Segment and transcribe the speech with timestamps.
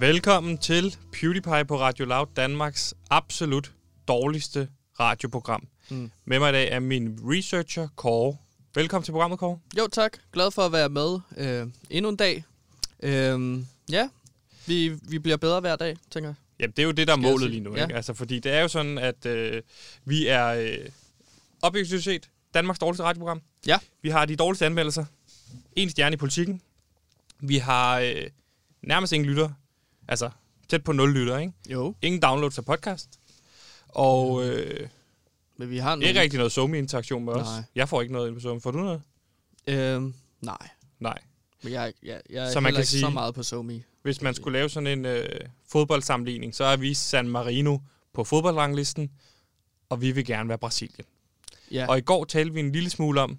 [0.00, 3.72] Velkommen til PewDiePie på Radio Loud, Danmarks absolut
[4.08, 4.68] dårligste
[5.00, 5.68] radioprogram.
[5.90, 6.10] Mm.
[6.24, 8.36] Med mig i dag er min researcher, Kåre.
[8.74, 9.58] Velkommen til programmet, Kåre.
[9.78, 10.18] Jo, tak.
[10.32, 12.44] Glad for at være med øh, endnu en dag.
[13.02, 13.58] Øh,
[13.90, 14.08] ja,
[14.66, 16.34] vi, vi bliver bedre hver dag, tænker jeg.
[16.60, 17.76] Jamen, det er jo det, der er målet lige nu.
[17.76, 17.82] Ja.
[17.82, 17.96] Ikke?
[17.96, 19.62] Altså, fordi det er jo sådan, at øh,
[20.04, 20.88] vi er øh,
[21.62, 23.40] objektivt set Danmarks dårligste radioprogram.
[23.66, 23.78] Ja.
[24.02, 25.04] Vi har de dårligste anmeldelser.
[25.76, 26.62] En stjerne i politikken.
[27.40, 28.26] Vi har øh,
[28.82, 29.50] nærmest ingen lytter.
[30.08, 30.30] Altså,
[30.68, 31.52] tæt på nul lytter, ikke?
[31.70, 33.08] Jo, Ingen downloads af podcast.
[33.88, 34.88] Og øh,
[35.56, 36.06] men vi har nogle...
[36.08, 37.46] ikke rigtig noget Somi-interaktion med os.
[37.46, 37.62] Nej.
[37.74, 38.60] Jeg får ikke noget ind på Somi.
[38.60, 39.02] Får du noget?
[39.66, 40.02] Øh,
[40.40, 40.68] nej,
[41.00, 41.18] Nej.
[41.62, 43.82] men jeg, jeg, jeg er Så man kan ikke sige- så meget på SoMe.
[44.02, 45.28] Hvis man skulle lave sådan en øh,
[45.68, 47.78] fodboldsammenligning, så er vi San Marino
[48.12, 49.10] på fodboldranglisten,
[49.88, 51.04] og vi vil gerne være Brasilien.
[51.70, 53.38] Ja, Og i går talte vi en lille smule om,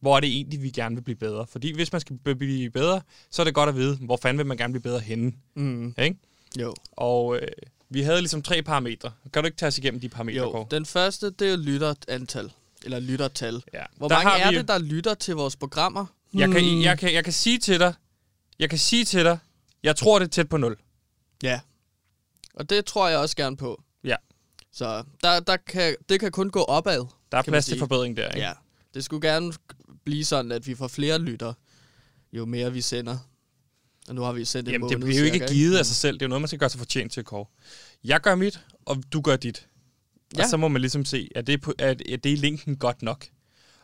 [0.00, 1.46] hvor er det egentlig, vi gerne vil blive bedre.
[1.46, 4.46] Fordi hvis man skal blive bedre, så er det godt at vide, hvor fanden vil
[4.46, 5.32] man gerne blive bedre henne.
[5.54, 6.16] mm, Ikke?
[6.60, 6.74] jo.
[6.92, 7.48] Og øh,
[7.90, 9.12] vi havde ligesom tre parametre.
[9.32, 10.50] Kan du ikke tage os igennem de parametre, jo.
[10.52, 10.66] Kåre?
[10.70, 12.52] Den første, det er lytterantal.
[12.84, 13.62] Eller lyttertal.
[13.74, 13.82] Ja.
[13.96, 16.06] Hvor Der mange er vi- det, der lytter til vores programmer?
[16.34, 17.94] Jeg kan, Hmm, jeg, kan, jeg kan sige til dig,
[18.58, 19.38] jeg kan sige til dig,
[19.82, 20.76] jeg tror, det er tæt på 0.
[21.42, 21.60] Ja.
[22.54, 23.82] Og det tror jeg også gerne på.
[24.04, 24.16] Ja.
[24.72, 27.04] Så der, der kan, det kan kun gå opad.
[27.32, 28.40] Der er plads til forbedring der, ikke?
[28.46, 28.52] Ja.
[28.94, 29.52] Det skulle gerne
[30.06, 31.52] blive sådan, at vi får flere lytter,
[32.32, 33.18] jo mere vi sender.
[34.08, 35.86] Og nu har vi sendt en Jamen, det bliver jo ikke cirka, givet Men- af
[35.86, 36.14] sig selv.
[36.14, 37.46] Det er jo noget, man skal gøre sig fortjent til, Kåre.
[38.04, 39.68] Jeg gør mit, og du gør dit.
[40.34, 40.48] Og Ja.
[40.48, 43.26] så må man ligesom se, er det, på, er, er det linken godt nok?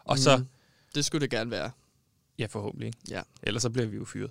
[0.05, 0.47] Og så, Mm,
[0.95, 1.70] Det skulle det gerne være.
[2.39, 2.98] ja forhåbentlig, ikke?
[3.11, 3.23] Ja.
[3.43, 4.31] Ellers så bliver vi jo fyret.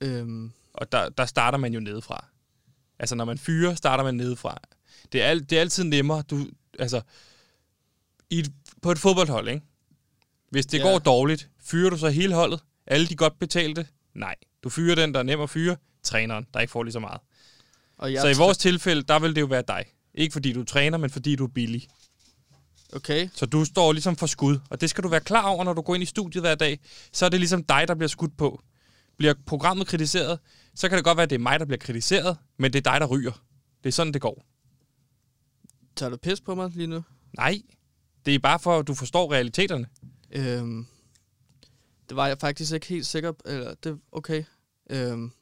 [0.00, 2.26] Øhm, Og der, der starter man jo nedefra.
[2.98, 4.58] Altså, når man fyrer, starter man nedefra.
[5.12, 6.46] Det er, al, det er altid nemmere, du,
[6.78, 7.00] altså,
[8.30, 8.52] i et,
[8.82, 9.62] på et fodboldhold, ikke?
[10.52, 10.82] Hvis det Ja.
[10.82, 12.60] går dårligt, fyrer du så hele holdet?
[12.86, 13.86] Alle de godt betalte?
[14.14, 14.34] Nej.
[14.64, 17.20] Du fyrer den, der er nem at fyre, træneren, der ikke får lige så meget.
[17.98, 19.84] og jeg Så i vores tilfælde, der vil det jo være dig.
[20.14, 21.88] Ikke fordi du er træner, men fordi du er billig.
[22.92, 25.72] Okay, Så du står ligesom for skud, og det skal du være klar over, når
[25.72, 26.80] du går ind i studiet hver dag.
[27.12, 28.62] Så er det ligesom dig, der bliver skudt på.
[29.18, 30.38] Bliver programmet kritiseret,
[30.74, 32.90] så kan det godt være, at det er mig, der bliver kritiseret, men det er
[32.92, 33.32] dig, der ryger.
[33.82, 34.44] Det er sådan, det går.
[35.96, 37.04] tager du pis på mig lige nu?
[37.36, 37.62] Nej,
[38.26, 39.86] det er bare for, at du forstår realiteterne.
[40.32, 40.86] Øhm,
[42.08, 43.42] det var jeg faktisk ikke helt sikker på.
[43.46, 44.44] Eller, det, okay.
[44.90, 45.32] Øhm,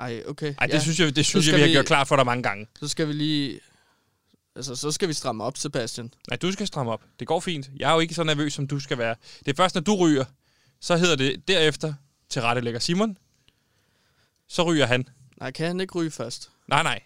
[0.00, 0.54] ej, okay.
[0.58, 2.24] Ej, det synes jeg, det synes jeg, skal vi har vi- gjort klar for dig
[2.26, 2.66] mange gange.
[2.80, 3.60] Så skal vi lige...
[4.56, 6.14] Altså, så skal vi stramme op, Sebastian.
[6.30, 7.02] Nej, du skal stramme op.
[7.18, 7.70] Det går fint.
[7.76, 9.14] Jeg er jo ikke så nervøs, som du skal være.
[9.38, 10.24] Det er først, når du ryger,
[10.80, 11.94] så hedder det derefter
[12.28, 13.18] til rette lægger Simon.
[14.48, 15.08] Så ryger han.
[15.36, 16.50] Nej, kan han ikke ryge først?
[16.68, 17.02] Nej, nej.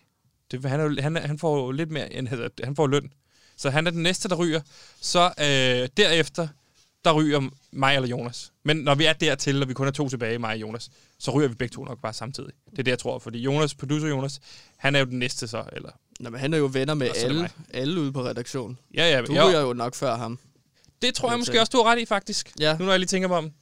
[0.50, 2.28] Det, han, er, han, han får jo lidt mere, end
[2.64, 3.12] han får løn.
[3.56, 4.60] Så han er den næste, der ryger.
[5.00, 6.48] Så øh, derefter,
[7.04, 8.52] der ryger mig eller Jonas.
[8.64, 11.30] Men når vi er dertil, og vi kun er to tilbage, mig og Jonas, så
[11.30, 12.50] ryger vi begge to nok bare samtidig.
[12.70, 13.18] Det er det, jeg tror.
[13.18, 14.40] Fordi Jonas, producer Jonas,
[14.76, 15.64] han er jo den næste så.
[15.72, 15.90] Eller,
[16.20, 18.78] Nå, men han er jo venner med det alle, alle ude på redaktionen.
[18.94, 20.38] ja, ja, Du ryger jo nok før ham.
[21.02, 22.52] Det tror jeg Jeg måske også, du har ret i, faktisk.
[22.60, 22.76] Ja.
[22.78, 23.44] Nu når jeg lige tænker mig om.
[23.44, 23.52] Men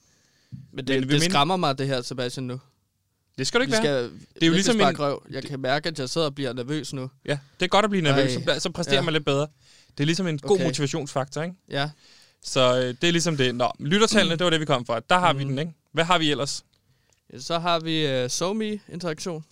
[0.72, 2.60] Men det, det mind- skræmmer mig, det her, Sebastian, nu.
[3.38, 4.08] Det skal du ikke Vi være.
[4.10, 5.22] skal, Det er jo ligesom en- Røv.
[5.30, 7.10] Jeg kan mærke, at jeg sidder og bliver nervøs nu.
[7.24, 8.54] Ja, det er godt at blive nervøs, Ej.
[8.54, 9.02] så, så præsterer Ja.
[9.02, 9.46] man lidt bedre.
[9.98, 10.64] Det er ligesom en god Okay.
[10.64, 11.54] motivationsfaktor, ikke?
[11.70, 11.90] Ja.
[12.42, 13.54] Så øh, det er ligesom det.
[13.54, 15.00] Nå, lyttertallene, det var det, vi kom fra.
[15.10, 15.48] Der har vi Mhm.
[15.52, 15.72] den, ikke?
[15.92, 16.64] Hvad har vi ellers?
[17.38, 19.44] Så har vi uh, SoMe-interaktion.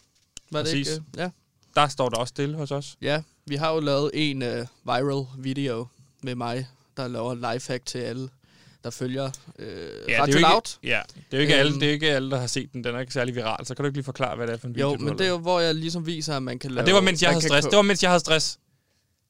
[0.51, 0.89] Var det Præcis.
[0.89, 1.03] ikke?
[1.15, 1.31] Uh, ja.
[1.75, 2.97] Der står der også stille hos os.
[3.03, 4.49] ja, vi har jo lavet en uh,
[4.85, 5.87] viral video
[6.23, 6.67] med mig,
[6.97, 8.29] der laver en lifehack til alle,
[8.85, 9.25] der følger
[9.59, 10.77] uh, Ja, det er Radio Loud.
[10.83, 11.61] Ja, det er jo ikke, Øhm.
[11.61, 12.85] alle, det er ikke alle, der har set den.
[12.85, 13.67] Den er ikke særlig viral.
[13.67, 15.27] Så kan du ikke lige forklare, hvad det er for en video, Jo, men det
[15.27, 16.83] er jo, hvor jeg ligesom viser, at man kan lave...
[16.83, 17.67] Og det var, mens jeg havde stress.
[17.67, 18.59] Det var, mens jeg havde stress.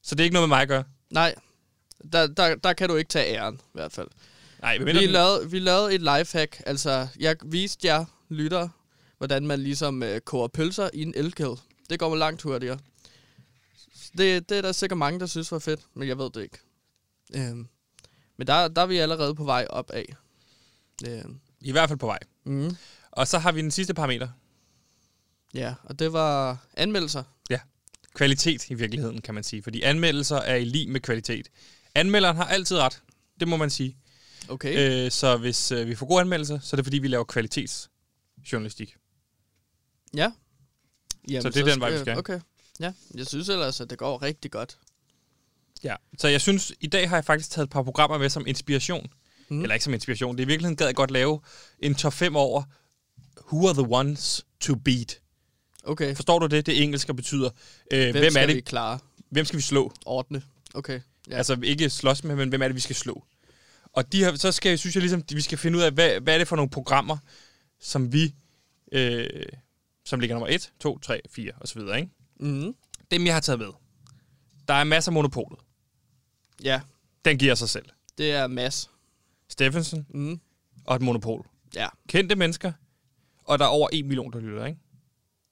[0.03, 0.83] Så det er ikke noget med mig at gøre.
[1.11, 1.35] Nej,
[2.13, 4.07] der, der, der kan du ikke tage æren, i hvert fald.
[4.61, 6.61] Nej, Vi men den, lavede, vi lavede et lifehack.
[6.65, 8.69] Altså, jeg viste jer lytter,
[9.17, 11.55] hvordan man ligesom øh, koger pølser i en elkedel.
[11.89, 12.79] Det går langt hurtigere.
[14.17, 16.57] Det, det er der sikkert mange, der synes var fedt, men jeg ved det ikke.
[17.35, 17.67] Øhm,
[18.37, 20.15] men der, der er vi allerede på vej op af.
[21.07, 22.19] Øhm, I hvert fald på vej.
[22.43, 22.75] mm,
[23.11, 24.27] Og så har vi den sidste parameter.
[25.53, 27.23] ja, og det var anmeldelser.
[28.13, 29.63] Kvalitet i virkeligheden, kan man sige.
[29.63, 31.47] Fordi anmeldelser er i lige med kvalitet.
[31.97, 33.01] Anmelderen har altid ret.
[33.39, 33.97] Det må man sige.
[34.49, 35.05] Okay.
[35.05, 38.95] Øh, så hvis øh, vi får gode anmeldelser, så er det fordi, vi laver kvalitetsjournalistik.
[40.15, 40.31] ja.
[41.29, 42.17] Jamen, så det er den vej, vi skal.
[42.17, 42.39] Okay.
[42.79, 44.77] Ja, jeg synes ellers, at det går rigtig godt.
[45.83, 45.95] Ja.
[46.17, 49.07] Så jeg synes, i dag har jeg faktisk taget et par programmer med som inspiration.
[49.49, 49.61] Mm.
[49.61, 50.37] Eller ikke som inspiration.
[50.37, 51.39] Det er i virkeligheden gad jeg godt lave
[51.79, 52.63] en top 5 over
[53.53, 55.19] Who are the ones to beat?
[55.83, 56.15] Okay.
[56.15, 56.65] Forstår du det?
[56.65, 57.49] Det engelske betyder,
[57.93, 58.55] øh, hvem, Hvem, hvem skal er det?
[58.55, 58.99] vi klare?
[59.29, 59.93] Hvem skal vi slå?
[60.05, 60.41] Ordne.
[60.73, 61.01] Okay.
[61.29, 61.35] Ja.
[61.35, 63.23] Altså ikke slås med, men hvem er det, vi skal slå?
[63.93, 66.19] Og de her, så skal, jeg- synes jeg ligesom, vi skal finde ud af, hvad,
[66.19, 67.17] hvad er det for nogle programmer,
[67.79, 68.35] som vi
[68.91, 69.27] øh,
[70.05, 72.09] som ligger nummer 1, 2, 3, 4 osv., ikke?
[72.39, 72.75] Mm.
[73.11, 73.67] Dem, jeg har taget med.
[74.67, 75.59] Der er masser af monopolet.
[76.63, 76.81] Ja,
[77.25, 77.85] Den giver sig selv.
[78.17, 78.89] det er Mads.
[79.49, 80.39] Steffensen Mm.
[80.85, 81.47] og et monopol.
[81.75, 81.87] Ja.
[82.09, 82.71] Kendte mennesker,
[83.43, 84.79] og der er over 1 million, der lytter, ikke?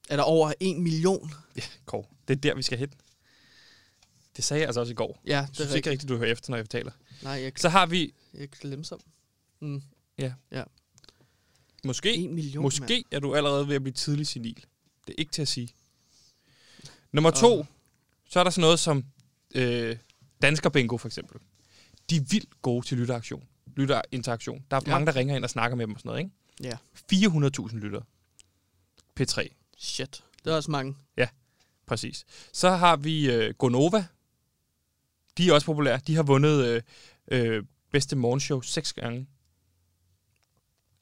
[0.10, 1.34] Er der over en million?
[1.56, 2.06] Ja, Kåre.
[2.28, 2.90] Det er der, vi skal hen.
[4.36, 5.22] Det sagde jeg altså også i går.
[5.26, 6.10] Ja, Jeg det synes er ikke rigtigt.
[6.10, 6.92] du hører efter, når jeg taler.
[7.22, 9.00] Nej, jeg, Så har vi jeg glemsom.
[9.62, 9.82] Mm.
[11.86, 14.66] måske, En million, måske er du allerede ved at blive tidlig senil.
[15.08, 15.70] Det er ikke til at sige.
[17.12, 17.66] Nummer to, Åh.
[18.30, 19.06] så er der sådan noget som
[19.56, 19.98] øh,
[20.42, 21.42] Dansker Bingo for eksempel.
[22.10, 23.44] De er vildt gode til lytteraktion.
[23.76, 24.66] Lytterinteraktion.
[24.72, 24.90] Der er Ja.
[24.92, 24.96] ja.
[24.96, 26.32] mange, der ringer ind og snakker med dem og sådan noget, ikke?
[26.64, 26.78] Ja.
[27.70, 28.02] 400.000 lytter.
[29.20, 29.48] P3.
[29.78, 30.24] Shit.
[30.44, 30.96] Det er også mange.
[31.88, 32.26] Præcis.
[32.54, 34.06] Så har vi øh, Gonova.
[35.38, 36.00] De er også populære.
[36.08, 36.82] De har vundet øh,
[37.32, 39.28] øh, bedste morgenshow seks gange.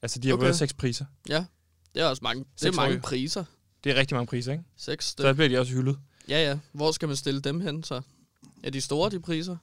[0.02, 0.42] Altså, de har Okay.
[0.42, 1.04] vundet seks priser.
[1.28, 1.44] Ja,
[1.94, 2.44] det er også mange.
[2.60, 3.00] Det er mange år.
[3.00, 3.44] priser.
[3.84, 4.64] Det er rigtig mange priser, ikke?
[4.76, 5.28] Seks Så stykker.
[5.28, 5.98] der bliver de også hyldet.
[6.28, 6.58] Ja, ja.
[6.72, 8.00] Hvor skal man stille dem hen, så?
[8.62, 9.56] Er de store, de priser?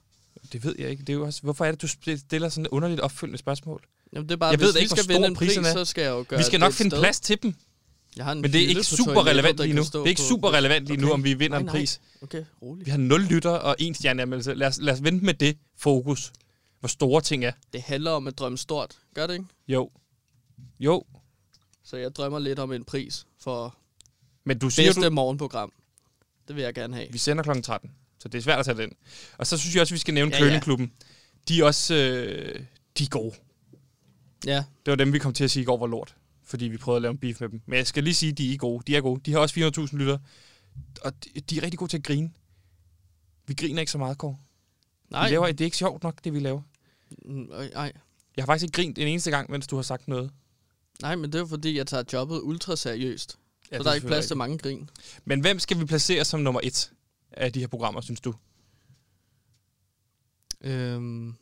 [0.52, 1.00] Det ved jeg ikke.
[1.00, 3.82] Det er jo også, hvorfor er det, du stiller sådan et underligt opfølgende spørgsmål?
[4.12, 5.62] Jamen, det er bare, Jeg hvis ved vi ikke, skal vinde en pris, er.
[5.72, 7.00] så skal jeg jo gøre vi skal nok finde sted.
[7.00, 7.54] plads til dem,
[8.16, 9.82] Jeg har en men det er ikke super relevant lige nu.
[9.82, 11.74] Det er ikke super relevant lige nu, om vi vinder Nej, en nej.
[11.74, 12.00] pris.
[12.22, 12.86] Okay, roligt.
[12.86, 14.54] Vi har 0 lytter og en stjerneanmeldelse.
[14.54, 16.32] Lad os, lad os vente med det fokus.
[16.80, 17.52] Hvor store ting er.
[17.72, 18.98] Det handler om at drømme stort.
[19.14, 19.44] Gør det ikke?
[19.68, 19.90] Jo.
[20.80, 21.04] Jo.
[21.84, 23.76] Så jeg drømmer lidt om en pris for
[24.44, 25.72] Men du siger, bedste du, morgenprogram.
[26.48, 27.08] Det vil jeg gerne have.
[27.10, 27.60] Vi sender kl.
[27.62, 28.92] 13, så det er svært at tage den.
[29.38, 30.48] Og så synes jeg også, vi skal nævne Ja, ja, ja.
[30.48, 30.92] Køllingklubben.
[31.48, 32.60] De er også øh,
[32.98, 33.34] de er gode.
[34.46, 36.14] Ja, Det var dem, vi kom til at sige i går var lort.
[36.52, 37.62] Fordi vi prøvede at lave en beef med dem.
[37.66, 38.82] Men jeg skal lige sige, at de er gode.
[38.86, 39.20] De er gode.
[39.20, 40.18] De har også 400.000 lytter.
[41.04, 42.30] Og de, de er rigtig gode til at grine.
[43.46, 44.36] Vi griner ikke så meget, Kåre.
[45.10, 45.28] nej.
[45.28, 46.62] Vi laver, det er ikke sjovt nok, det vi laver.
[47.24, 47.92] Mm, øh, nej.
[48.36, 50.30] Jeg har faktisk ikke grint en eneste gang, mens du har sagt noget.
[51.02, 53.38] Nej, men det er fordi, jeg tager jobbet ultra seriøst.
[53.72, 54.90] Ja, så der er ikke plads til mange grin.
[55.24, 56.92] Men hvem skal vi placere som nummer et
[57.30, 58.34] af de her programmer, synes du?
[60.60, 61.34] Øhm,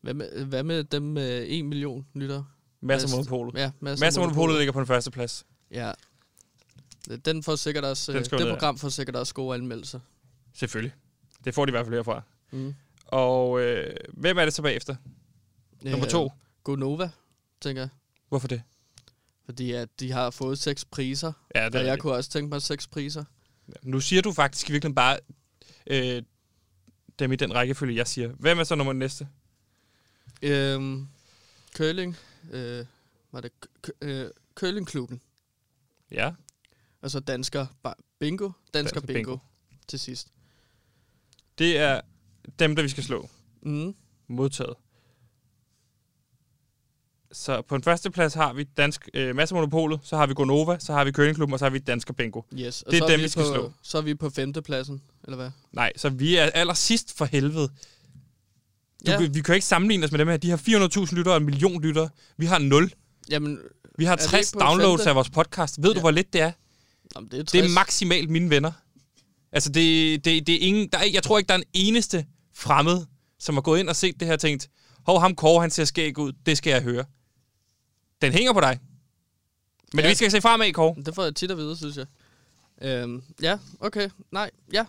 [0.00, 2.44] hvad, med, hvad med dem med 1 million lytter?
[2.80, 3.54] Mads og Mads- Monopolet.
[3.54, 5.46] Ja, masser, Mads og Monopolet ligger på den første plads.
[5.70, 5.92] Ja.
[7.24, 10.00] Den får sikkert også, Den øh, det program får sikkert også gode anmeldelser.
[10.54, 10.94] Selvfølgelig.
[11.44, 12.22] Det får de i hvert fald herfra.
[12.50, 12.74] Mm.
[13.06, 14.96] Og øh, hvem er det så bagefter?
[15.82, 16.32] Nummer to.
[16.64, 17.10] Gonova,
[17.60, 17.88] tænker jeg.
[18.28, 18.62] Hvorfor det?
[19.44, 21.32] Fordi at de har fået seks priser.
[21.54, 23.24] Ja, Og jeg kunne også tænke mig seks priser.
[23.82, 25.18] Nu siger du faktisk i virkeligheden bare
[25.86, 26.22] øh,
[27.18, 28.28] dem i den rækkefølge, jeg siger.
[28.28, 29.28] Hvem er så nummer næste?
[30.42, 31.08] Øhm,
[31.76, 32.16] curling.
[32.50, 32.86] Øh,
[33.32, 33.52] var det
[34.00, 35.20] øh, curlingklubben.
[36.10, 36.32] Ja,
[37.02, 37.66] Og så dansker
[38.20, 38.44] bingo.
[38.44, 39.12] Dansker, Dansker bingo.
[39.30, 39.38] bingo.
[39.88, 40.28] Til sidst.
[41.58, 42.00] det er
[42.58, 43.28] dem, der vi skal slå.
[43.62, 43.94] Mm.
[44.28, 44.74] Modtaget.
[47.32, 50.78] Så på den første plads har vi Dansk øh, Masse Monopolet, så har vi Gonova,
[50.78, 52.42] så har vi Køllingklubben, og så har vi Dansker Bingo.
[52.54, 52.82] Yes.
[52.82, 53.72] Og Det er så dem, vi vi skal på, slå.
[53.82, 55.50] Så er vi på femtepladsen, eller hvad?
[55.72, 57.70] Nej, så vi er aller sidst for helvede.
[59.06, 59.18] Du, Ja.
[59.18, 60.36] Vi kan jo ikke sammenligne os med dem her.
[60.36, 62.08] De har 400.000 lyttere og en million lyttere.
[62.36, 62.92] Vi har 0.
[63.30, 63.58] Jamen,
[63.98, 65.82] Vi har Er vi 60 ikke på downloads af vores podcast.
[65.82, 65.94] Ved ja.
[65.94, 66.52] du, hvor lidt det er?
[67.14, 67.52] jamen det er 60.
[67.52, 68.72] Det er maksimalt mine venner.
[69.52, 70.88] Altså, det, det, det er ingen...
[70.92, 73.06] Der er, jeg tror ikke, der er en eneste fremmed,
[73.38, 74.68] som har gået ind og set det her og tænkt,
[75.06, 76.32] hov, ham Kåre, han ser skæg ud.
[76.46, 77.04] Det skal jeg høre.
[78.22, 78.78] Den hænger på dig.
[79.92, 80.08] Men ja.
[80.08, 80.94] vi skal se fremad, Kåre.
[81.06, 82.06] Det får jeg tit at vide, synes jeg.
[82.82, 84.10] Øhm, ja, okay.
[84.32, 84.84] Nej, ja.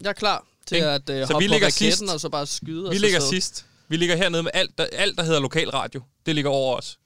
[0.00, 0.88] Jeg er klar til Ikke?
[0.88, 2.02] at øh, Så hoppe vi på ligger raketten sidst.
[2.14, 2.90] og så bare skyde.
[2.90, 3.30] Vi ligger sidde.
[3.30, 3.66] sidst.
[3.88, 6.02] Vi ligger hernede med alt der, alt, der hedder lokalradio.
[6.26, 6.98] Det ligger over os.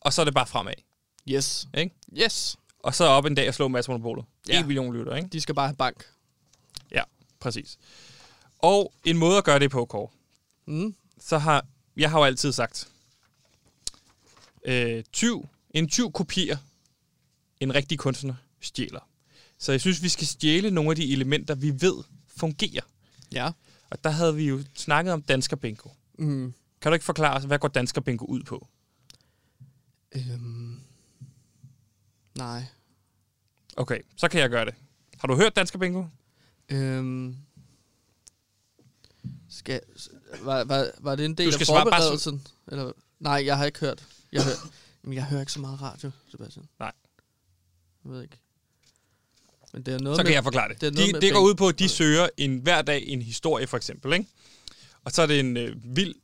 [0.00, 0.72] Og så er det bare fremad.
[1.28, 1.68] Yes.
[1.78, 1.94] Ikke?
[2.18, 2.56] Yes.
[2.78, 4.24] Og så op en dag og slå Mads Monopolet.
[4.48, 4.60] Ja.
[4.60, 5.28] 1 million lytter, ikke?
[5.28, 6.04] De skal bare have bank.
[6.92, 7.02] Ja,
[7.40, 7.78] præcis.
[8.58, 10.08] Og en måde at gøre det på, Kåre,
[10.66, 10.94] Mm.
[11.20, 11.64] så har...
[11.96, 12.88] Jeg har jo altid sagt,
[14.64, 16.56] øh, tyv, en tyv kopierer,
[17.60, 19.08] en rigtig kunstner stjæler.
[19.58, 21.94] Så jeg synes, vi skal stjæle nogle af de elementer, vi ved
[22.40, 22.82] fungerer.
[23.32, 23.52] Ja.
[23.90, 25.88] Og der havde vi jo snakket om Dansker Bingo.
[26.18, 26.54] Mm.
[26.80, 28.68] Kan du ikke forklare hvad går Dansker Bingo ud på?
[30.12, 30.80] Øhm.
[32.38, 32.64] Nej.
[33.76, 34.74] Okay, så kan jeg gøre det.
[35.18, 36.04] Har du hørt Dansker Bingo?
[36.68, 37.36] Øhm.
[39.48, 39.80] Skal,
[40.42, 42.46] var, var, var det en del Du af svare bare forberedelsen?
[42.66, 44.06] Eller, nej, jeg har ikke hørt.
[44.32, 44.56] Jeg hører,
[45.04, 46.68] jamen, jeg hører ikke så meget radio, Sebastian.
[46.78, 46.92] Nej.
[48.04, 48.36] Jeg ved ikke.
[49.72, 50.80] Men det er noget Så med, kan jeg forklare det.
[50.80, 53.06] det er noget de, med det går ud på, at de søger en hver dag
[53.06, 54.12] en historie, for eksempel.
[54.12, 54.26] Ikke?
[55.04, 56.14] Og så er det en øh, vild,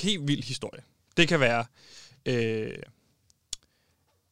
[0.00, 0.82] helt vild historie.
[1.16, 1.64] Det kan være...
[2.26, 2.76] Øh,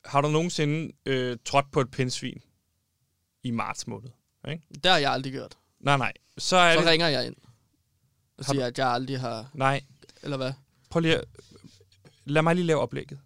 [0.05, 2.43] har du nogensinde øh, trådt på et pindsvin
[3.43, 4.09] i marts måned?
[4.51, 4.63] Ikke?
[4.75, 5.59] Det har jeg aldrig gjort.
[5.81, 6.13] Nej, nej.
[6.39, 6.89] Så er Så det...
[6.89, 7.37] ringer jeg ind.
[8.39, 9.51] Og siger, at jeg aldrig har...
[9.55, 9.81] Nej,
[10.23, 10.53] Eller hvad?
[10.91, 11.25] prøv lige at,
[12.25, 13.19] Lad mig lige lave oplægget.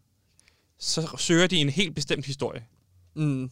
[0.79, 2.67] Så søger de en helt bestemt historie.
[3.15, 3.51] Mm.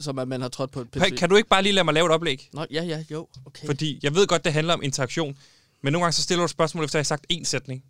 [0.00, 1.16] Som at man har trådt på et pindsvin.
[1.16, 2.48] kan du ikke bare lige lade mig lave et oplæg?
[2.52, 3.66] Nå, ja, ja, jo, okay.
[3.66, 5.38] Fordi jeg ved godt, det handler om interaktion.
[5.82, 7.84] Men nogle gange så stiller du et spørgsmål, efter jeg har sagt én sætning.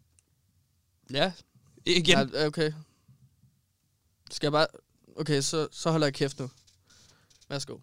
[1.12, 1.32] Ja,
[1.86, 2.30] Igen.
[2.34, 2.72] ja, okay.
[4.30, 4.66] Skal jeg bare...
[5.16, 6.50] Okay, så, så holder jeg kæft nu.
[7.48, 7.78] Værsgo.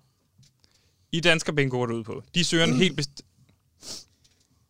[1.12, 2.24] I Dansker Bingo går det ud på.
[2.36, 3.22] De søger en helt best...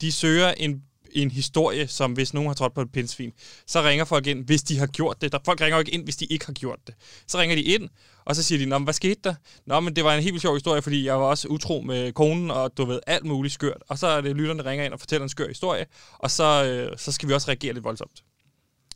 [0.01, 0.83] De søger en,
[1.15, 3.34] en historie, som hvis nogen har trådt på et pindsvin,
[3.67, 5.31] så ringer folk ind, hvis de har gjort det.
[5.31, 6.95] Der, folk ringer jo ikke ind, hvis de ikke har gjort det.
[7.27, 7.89] Så ringer de ind,
[8.25, 9.36] og så siger de, Nå, men hvad skete der?
[9.65, 12.51] Nå, men det var en helt sjov historie, fordi jeg var også utro med konen,
[12.51, 13.84] og du ved, alt muligt skørt.
[13.88, 15.86] Og så er det lytterne, der ringer ind og fortæller en skør historie,
[16.19, 18.24] og så, øh, så skal vi også reagere lidt voldsomt.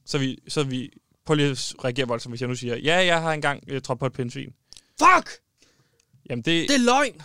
[0.06, 0.90] Så vi, så vi
[1.26, 4.00] prøv lige at reagere voldsomt, hvis jeg nu siger, ja, jeg har engang øh, trådt
[4.00, 4.54] på et pindsvin.
[5.00, 5.30] Fuck!
[6.30, 6.70] Jamen det...
[6.70, 7.22] Det er løgn.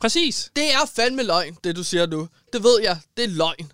[0.00, 0.50] Præcis.
[0.56, 2.28] Det er fandme løgn, det du siger nu.
[2.52, 2.98] Det ved jeg.
[3.16, 3.72] Det er løgn.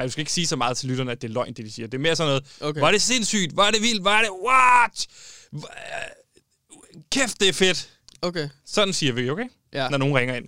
[0.00, 1.70] Nej, du skal ikke sige så meget til lytterne, at det er løgn, det de
[1.72, 1.86] siger.
[1.88, 2.80] Det er mere sådan noget, Okay.
[2.80, 5.06] var det sindssygt, var det vildt, var det, what?
[7.12, 7.90] Kæft, det er fedt.
[8.22, 9.44] Okay, Sådan siger vi, okay?
[9.72, 10.44] ja, Når nogen ringer ind.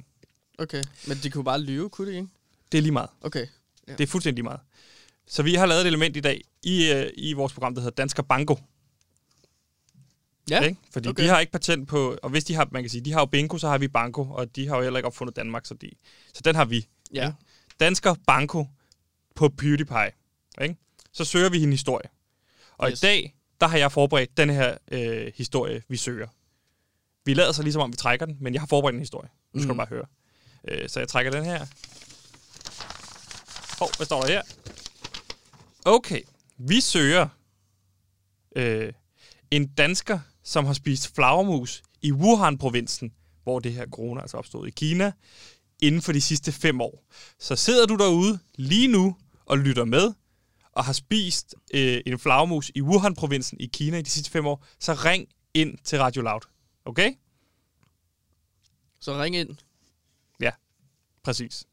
[0.59, 0.83] okay.
[1.07, 2.29] Men de kunne bare lyve, kunne de ikke?
[2.73, 3.09] Det er lige meget.
[3.21, 3.47] Okay.
[3.89, 4.61] Det er fuldstændig lige meget.
[5.27, 7.95] Så vi har lavet et element i dag i, øh, i vores program, der hedder
[7.95, 8.57] Dansker Banko.
[10.51, 10.77] Ja, Ikke?
[10.93, 11.23] Fordi okay.
[11.23, 13.27] de har ikke patent på, og hvis de har, man kan sige, de har jo
[13.27, 15.91] bingo, så har vi banko, og de har jo heller ikke opfundet Danmark, så, de,
[16.35, 16.87] så den har vi.
[17.15, 17.27] ja.
[17.27, 17.37] Ikke?
[17.81, 18.67] Dansker Banko
[19.35, 20.11] på PewDiePie.
[20.63, 20.77] Ikke?
[21.13, 22.09] Så søger vi en historie.
[22.79, 23.03] Og Yes.
[23.03, 26.27] i dag, der har jeg forberedt den her øh, historie, vi søger.
[27.25, 29.31] Vi lader så ligesom om, vi trækker den, men jeg har forberedt en historie.
[29.53, 29.75] Nu skal mm.
[29.75, 30.05] du bare høre.
[30.69, 31.67] Øh, så jeg trækker den her.
[33.79, 34.43] Hov, hvad står der her?
[35.85, 36.21] Okay,
[36.59, 37.29] vi søger
[38.57, 38.93] øh,
[39.51, 43.13] en dansker, som har spist flagermus i Wuhan-provinsen,
[43.43, 45.13] hvor det her corona altså opstod i Kina,
[45.83, 47.05] inden for de sidste fem år.
[47.39, 50.13] Så sidder du derude lige nu og lytter med,
[50.73, 54.65] og har spist øh, en flagermus i Wuhan-provinsen i Kina i de sidste fem år,
[54.79, 56.41] så ring ind til Radio Loud.
[56.85, 57.13] Okay?
[59.01, 59.57] Så ring ind.
[61.25, 61.65] Præcis.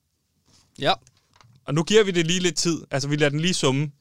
[0.79, 0.93] Ja.
[1.65, 2.81] Og nu giver vi det lige lidt tid.
[2.91, 3.91] Altså, vi lader den lige summe.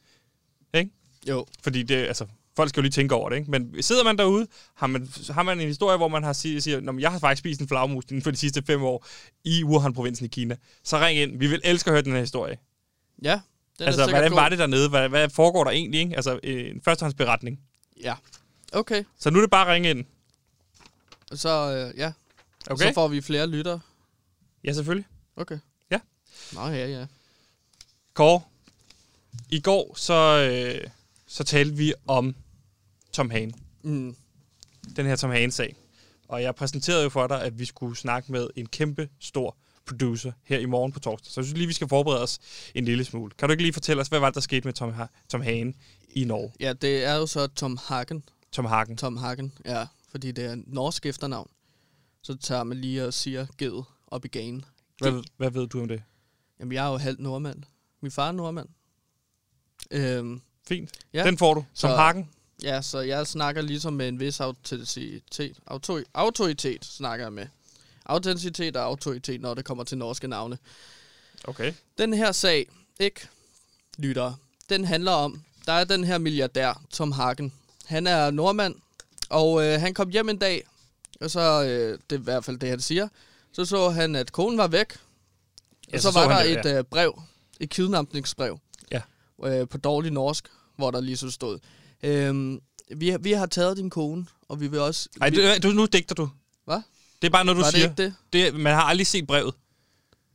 [0.75, 0.90] Ikke?
[1.28, 1.46] Jo.
[1.62, 3.50] Fordi det, altså, folk skal jo lige tænke over det, ikke?
[3.50, 6.80] Men sidder man derude, har man, har man en historie, hvor man har siger, siger
[6.80, 9.06] "Nå, men jeg har faktisk spist en flagmus inden for de sidste fem år
[9.44, 11.38] i Wuhan-provinsen i Kina, så ring ind.
[11.38, 12.58] Vi vil elske at høre den her historie.
[13.22, 13.40] Ja.
[13.78, 14.38] Den altså, hvordan god.
[14.38, 14.88] var det dernede?
[14.88, 16.16] Hvad, hvad foregår der egentlig, ikke?
[16.16, 17.61] Altså, øh, en førstehåndsberetning.
[18.02, 18.14] Ja.
[18.73, 19.04] Okay.
[19.18, 20.04] Så nu er det bare at ringe ind.
[21.32, 22.12] Så, øh, ja.
[22.70, 22.87] Okay?
[22.87, 23.80] Så får vi flere lyttere.
[24.64, 25.06] Ja, selvfølgelig.
[25.37, 25.58] Okay.
[25.90, 26.00] Ja.
[26.52, 27.06] Nå, ja, ja.
[28.14, 28.40] Kåre,
[29.50, 30.90] i går så, øh,
[31.26, 32.35] så talte vi om
[33.12, 33.52] Tom Hane.
[33.82, 34.16] Mm.
[34.97, 35.76] den her Tom Hane-sag.
[36.28, 39.56] Og jeg præsenterede jo for dig, at vi skulle snakke med en kæmpe stor
[39.88, 41.33] producer her i morgen på torsdag.
[41.33, 42.38] Så jeg synes lige, vi skal forberede os
[42.75, 43.30] en lille smule.
[43.38, 45.40] Kan du ikke lige fortælle os, hvad var det, der skete med Tom, ha- Tom
[45.40, 45.75] Hane
[46.11, 46.52] i Norge?
[46.61, 48.25] Ja, det er jo så Tom Hagen.
[48.52, 48.97] Tom Hagen.
[48.97, 49.87] Tom Hagen, ja.
[50.11, 51.50] Fordi det er norsk efternavn.
[52.23, 54.64] Så tager man lige og siger ged op i ganen.
[54.99, 56.02] Hvad, hvad ved du om det?
[56.61, 57.62] Jamen, jeg er jo halvt nordmand.
[58.02, 58.68] Min far er nordmand.
[59.90, 60.90] Øhm, Fint.
[61.12, 61.25] Ja.
[61.25, 61.61] Den får du.
[61.61, 62.28] Tom Så- Hagen.
[62.62, 65.59] ja, så jeg snakker ligesom med en vis autenticitet.
[65.66, 67.47] Auto, autoritet snakker jeg med.
[68.09, 70.59] Autenticitet og autoritet, når det kommer til norske navne.
[71.45, 71.73] Okay.
[71.99, 72.67] Den her sag,
[73.00, 73.29] ikke
[73.99, 74.37] lyttere,
[74.69, 77.53] den handler om, der er den her milliardær, Tom Hagen.
[77.87, 78.75] Han er nordmand,
[79.29, 80.67] og øh, han kom hjem en dag,
[81.21, 83.09] og så, øh, det er i hvert fald det, han siger,
[83.53, 84.93] så så han, at konen var væk,
[85.93, 87.23] og så så, så var der det, et øh, brev,
[87.61, 88.59] et kidnapningsbrev,
[88.91, 89.00] Ja.
[89.45, 91.59] øh, på dårlig norsk, hvor der lige så stod,
[92.03, 92.61] øhm,
[92.97, 95.09] vi, vi har taget din kone, og vi vil også...
[95.21, 96.31] Ej, vi, du, nu digter du.
[96.65, 96.81] Hvad?
[97.22, 97.90] Det er bare noget, du var det siger.
[97.90, 98.14] ikke det?
[98.52, 99.54] Det, man har aldrig set brevet.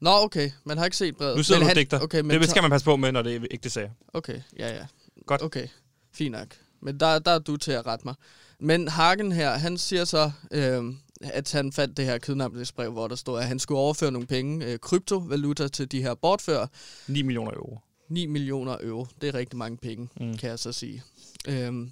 [0.01, 1.37] Nå, okay, man har ikke set brevet.
[1.37, 1.99] Nu sidder Men du og han- digter.
[1.99, 3.89] Okay, men det skal man passe på med, når det er ægte sager.
[4.13, 4.85] Okay, ja, ja.
[5.25, 5.41] Godt.
[5.41, 5.67] Okay,
[6.13, 6.47] fint nok.
[6.81, 8.15] Men der, der er du til at rette mig.
[8.59, 10.83] Men Hagen her, han siger så, øh,
[11.21, 14.65] at han fandt det her kidnapningsbrev, hvor der stod, at han skulle overføre nogle penge,
[14.65, 16.67] øh, kryptovaluta, til de her bortfører.
[17.07, 17.79] 9 millioner euro.
[18.09, 19.07] 9 millioner euro.
[19.21, 20.25] Det er rigtig mange penge, Mm.
[20.25, 20.37] mm.
[20.37, 21.03] kan jeg så sige.
[21.47, 21.91] Øhm,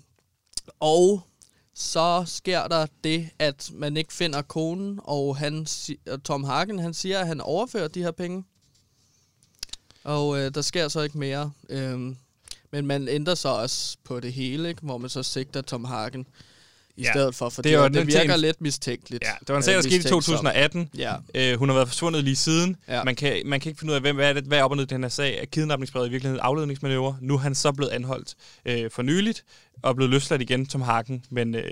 [0.79, 1.21] og
[1.73, 5.67] så sker der det, at man ikke finder konen, og han,
[6.07, 8.43] og Tom Hagen, han siger, at han overfører de her penge.
[10.03, 11.51] Og øh, der sker så ikke mere.
[11.69, 12.17] Øhm,
[12.71, 14.81] men man ændrer så også på det hele, ikke?
[14.81, 16.27] hvor man så sigter Tom Hagen
[16.97, 19.23] i Ja, stedet for, for det det, det, en virker ting- lidt mistænkeligt.
[19.23, 20.21] Ja, det var en sag, der skete i mistænksom.
[20.21, 20.89] 2018.
[20.97, 22.75] Ja, Øh, hun har været forsvundet lige siden.
[22.87, 23.03] Ja.
[23.03, 24.71] Man, kan, man kan ikke finde ud af, hvem hvad er, det, hvad er op
[24.71, 25.39] og ned i den her sag.
[25.41, 27.17] Er kidnapningsbrevet i virkeligheden afledningsmanøvre?
[27.21, 29.43] Nu er han så blevet anholdt øh, for nyligt
[29.83, 31.23] og blevet løsladt igen, Tom Hagen.
[31.29, 31.63] Men øh,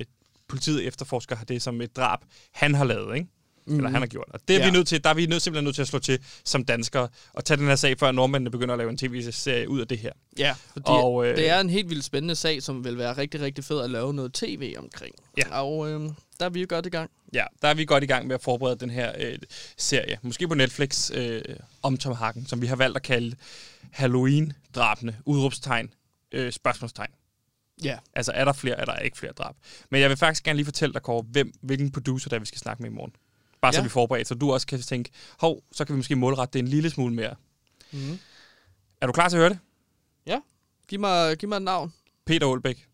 [0.50, 2.20] politiet efterforsker har det som et drab,
[2.54, 3.16] han har lavet.
[3.16, 3.28] Ikke?
[3.70, 3.78] Mm.
[3.78, 4.28] eller han har gjort.
[4.30, 4.66] Og det er Ja.
[4.66, 7.08] vi nødt til, der er vi nødt, simpelthen nødt til at slå til som danskere,
[7.34, 9.98] og tage den her sag, før nordmændene begynder at lave en tv-serie ud af det
[9.98, 10.12] her.
[10.38, 13.42] Ja, fordi Og, øh, det er en helt vildt spændende sag, som vil være rigtig,
[13.42, 15.16] rigtig fed at lave noget tv omkring.
[15.38, 15.62] Ja.
[15.62, 16.02] Og øh,
[16.40, 17.12] der er vi jo godt i gang.
[17.34, 19.38] Ja, der er vi godt i gang med at forberede den her øh,
[19.78, 21.42] serie, måske på Netflix, øh,
[21.82, 23.36] om Tom Hagen, som vi har valgt at kalde
[23.92, 25.94] Halloween-drabene, udråbstegn,
[26.32, 27.10] øh, spørgsmålstegn.
[27.84, 27.98] Ja.
[28.14, 29.56] Altså, er der flere, er der ikke flere drab?
[29.90, 32.60] Men jeg vil faktisk gerne lige fortælle dig, Kåre, hvem, hvilken producer, der vi skal
[32.60, 33.12] snakke med i morgen.
[33.62, 33.84] Bare så Ja.
[33.84, 36.60] vi er forberedt, så du også kan tænke, hov, så kan vi måske målrette det
[36.60, 37.36] en lille smule mere.
[37.92, 38.20] Mm-hmm.
[39.02, 39.60] Er du klar til at høre det?
[40.88, 41.94] Giv, mig, giv mig et navn.
[42.26, 42.88] Peter Aalbæk.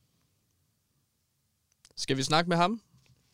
[1.95, 2.81] Skal vi snakke med ham?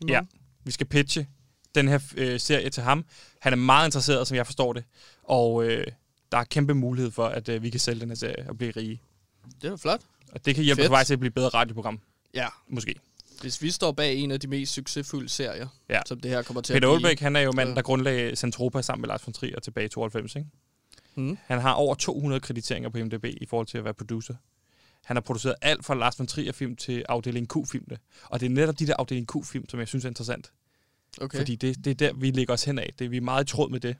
[0.08, 0.22] Ja.
[0.64, 1.28] Vi skal pitche
[1.76, 3.06] den her øh, serie til ham.
[3.40, 4.84] Han er meget interesseret, som jeg forstår det.
[5.24, 5.88] Og øh,
[6.32, 8.72] der er kæmpe mulighed for, at øh, vi kan sælge den her serie og blive
[8.72, 9.02] rige.
[9.62, 10.02] Det er flot.
[10.32, 10.90] Og det kan hjælpe Fedt.
[10.90, 12.00] på vej til at blive et bedre radioprogram,
[12.34, 12.48] Ja.
[12.68, 12.96] måske.
[13.42, 16.02] Hvis vi står bag en af de mest succesfulde serier, Ja.
[16.08, 17.08] som det her kommer til Peter at blive.
[17.10, 19.90] Aalbæk, han er jo manden, der grundlagde Centropa sammen med Lars von Trier tilbage i
[19.90, 20.36] 92.
[20.36, 20.50] Ikke?
[21.16, 21.38] Mm.
[21.46, 24.36] Han har over 200 krediteringer på MDB i forhold til at være producer.
[25.06, 27.98] Han har produceret alt fra Lars von Trier-film til afdeling Q-filmene.
[28.24, 30.52] Og det er netop de der afdeling Q-film, som jeg synes er interessant.
[31.22, 31.38] Okay.
[31.38, 32.94] Fordi det, det er der, vi lægger os hen af.
[33.00, 33.96] Det vi er meget i tråd med det.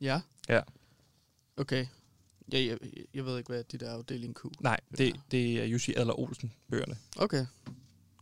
[0.00, 0.20] Ja.
[0.48, 0.60] Ja.
[1.56, 1.86] Okay.
[2.52, 2.78] Ja, jeg,
[3.14, 4.40] jeg ved ikke, hvad de der afdeling Q.
[4.60, 6.96] Nej, det, det er Jussi Adler Olsen bøgerne.
[7.16, 7.46] Okay.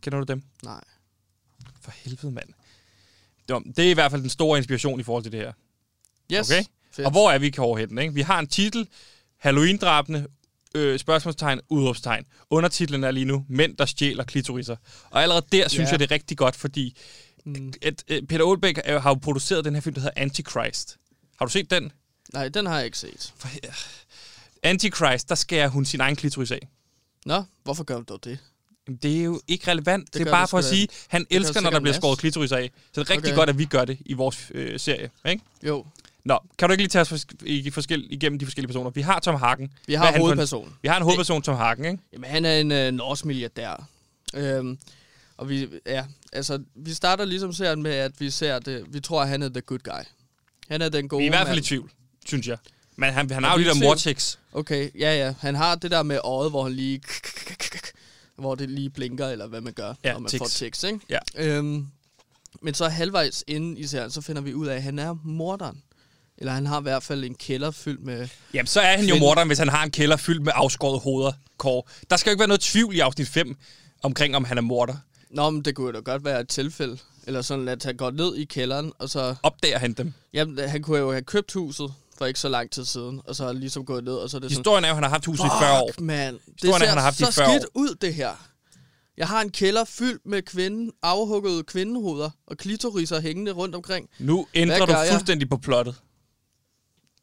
[0.03, 0.43] Kender du dem?
[0.63, 0.81] Nej.
[1.81, 2.49] For helvede, mand.
[3.73, 5.51] Det er i hvert fald den store inspiration i forhold til det her.
[6.33, 6.51] Yes.
[6.51, 6.63] Okay.
[6.91, 7.05] Fedt.
[7.05, 8.13] Og hvor er vi Kåre Hætten, ikke?
[8.13, 8.87] Vi har en titel,
[9.37, 10.27] Halloween-drabene,
[10.75, 12.25] øh, spørgsmålstegn, udråbstegn.
[12.49, 14.75] Undertitlen er lige nu, Mænd, der stjæler klitoriser.
[15.09, 15.91] Og allerede der synes Ja.
[15.91, 16.97] jeg, det er rigtig godt, fordi
[17.45, 17.73] Mm.
[17.81, 20.97] et, et, Peter Aalbæk er jo- har jo produceret den her film, der hedder Antichrist.
[21.39, 21.91] Har du set den?
[22.33, 23.33] Nej, den har jeg ikke set.
[23.37, 23.73] For, øh,
[24.63, 26.67] Antichrist, der skærer hun sin egen klitoris af.
[27.25, 28.39] Nå, hvorfor gør du dog det?
[28.87, 30.05] Jamen, Det er jo ikke relevant.
[30.07, 32.51] Det, det er bare for at sige, han gør elsker, når der bliver skåret klitoris
[32.51, 32.71] af.
[32.93, 33.35] Så det er rigtig Okay.
[33.37, 35.09] godt, at vi gør det i vores øh, serie.
[35.29, 35.43] Ikke?
[35.63, 35.85] Jo,
[36.25, 38.89] Nå, kan du ikke lige tage os fors- i forskel, igennem de forskellige personer?
[38.89, 39.71] Vi har Tom Hagen.
[39.87, 40.73] vi har han for en- hovedpersonen.
[40.81, 41.97] Vi har en hovedperson, Tom Hagen, ikke?
[42.13, 43.87] Jamen, han er en øh, norsk milliardær.
[44.35, 44.77] Øhm,
[45.37, 46.03] og vi, ja,
[46.33, 49.49] altså, vi starter ligesom serien med, at vi ser det, vi tror, at han er
[49.49, 50.03] the good guy.
[50.69, 51.65] Han er den gode Vi er i hvert fald i mand.
[51.65, 51.91] tvivl,
[52.25, 52.57] synes jeg.
[52.95, 54.39] Men han, han har jo de i der morchicks.
[54.53, 55.33] Okay, ja, ja.
[55.39, 57.01] Han har det der med øjet, hvor han lige...
[58.37, 60.39] Hvor det lige blinker, eller hvad man gør, Ja, når man tics.
[60.39, 60.99] får tics, ikke?
[61.09, 61.19] Ja.
[61.35, 61.87] Øhm,
[62.61, 65.83] men så halvvejs inde i serien, så finder vi ud af, at han er morderen.
[66.37, 68.27] Eller han har i hvert fald en kælder fyldt med...
[68.53, 71.31] Jamen, så er han jo morderen, hvis han har en kælder fyldt med afskåret hoveder,
[71.57, 71.83] Kåre.
[72.09, 73.55] Der skal jo ikke være noget tvivl i afsnit 5
[74.03, 74.95] omkring, om han er morder.
[75.29, 76.97] Nå, men det kunne jo da godt være et tilfælde.
[77.27, 79.35] Eller sådan, at han går ned i kælderen, og så...
[79.43, 80.13] Opdager han dem.
[80.33, 83.45] Jamen, han kunne jo have købt huset for ikke så lang tid siden, og så
[83.45, 84.59] har ligesom gået ned, og så er det sådan...
[84.59, 85.91] Historien er jo, han har haft huset i 40 år.
[86.01, 86.33] Man.
[86.33, 87.69] Det Historien er, ser han har haft i så 40 skidt år.
[87.79, 88.31] ud, det her.
[89.17, 94.09] Jeg har en kælder fyldt med kvinde, afhuggede kvindehoveder og klitoriser hængende rundt omkring.
[94.19, 95.11] Nu ændrer du gør jeg?
[95.13, 95.95] fuldstændig på plottet.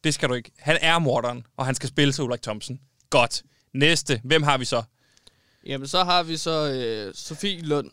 [0.04, 0.50] Det skal du ikke.
[0.58, 2.80] Han er morderen, og han skal spille sig Ulrik Thomsen.
[3.10, 3.42] Godt.
[3.74, 4.20] Næste.
[4.24, 4.82] Hvem har vi så?
[5.66, 7.90] Jamen, så har vi så øh, Sofie Lund,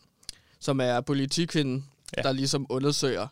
[0.60, 1.86] som er politikvinden,
[2.18, 2.22] Ja.
[2.22, 2.28] ja.
[2.28, 3.28] der ligesom undersøger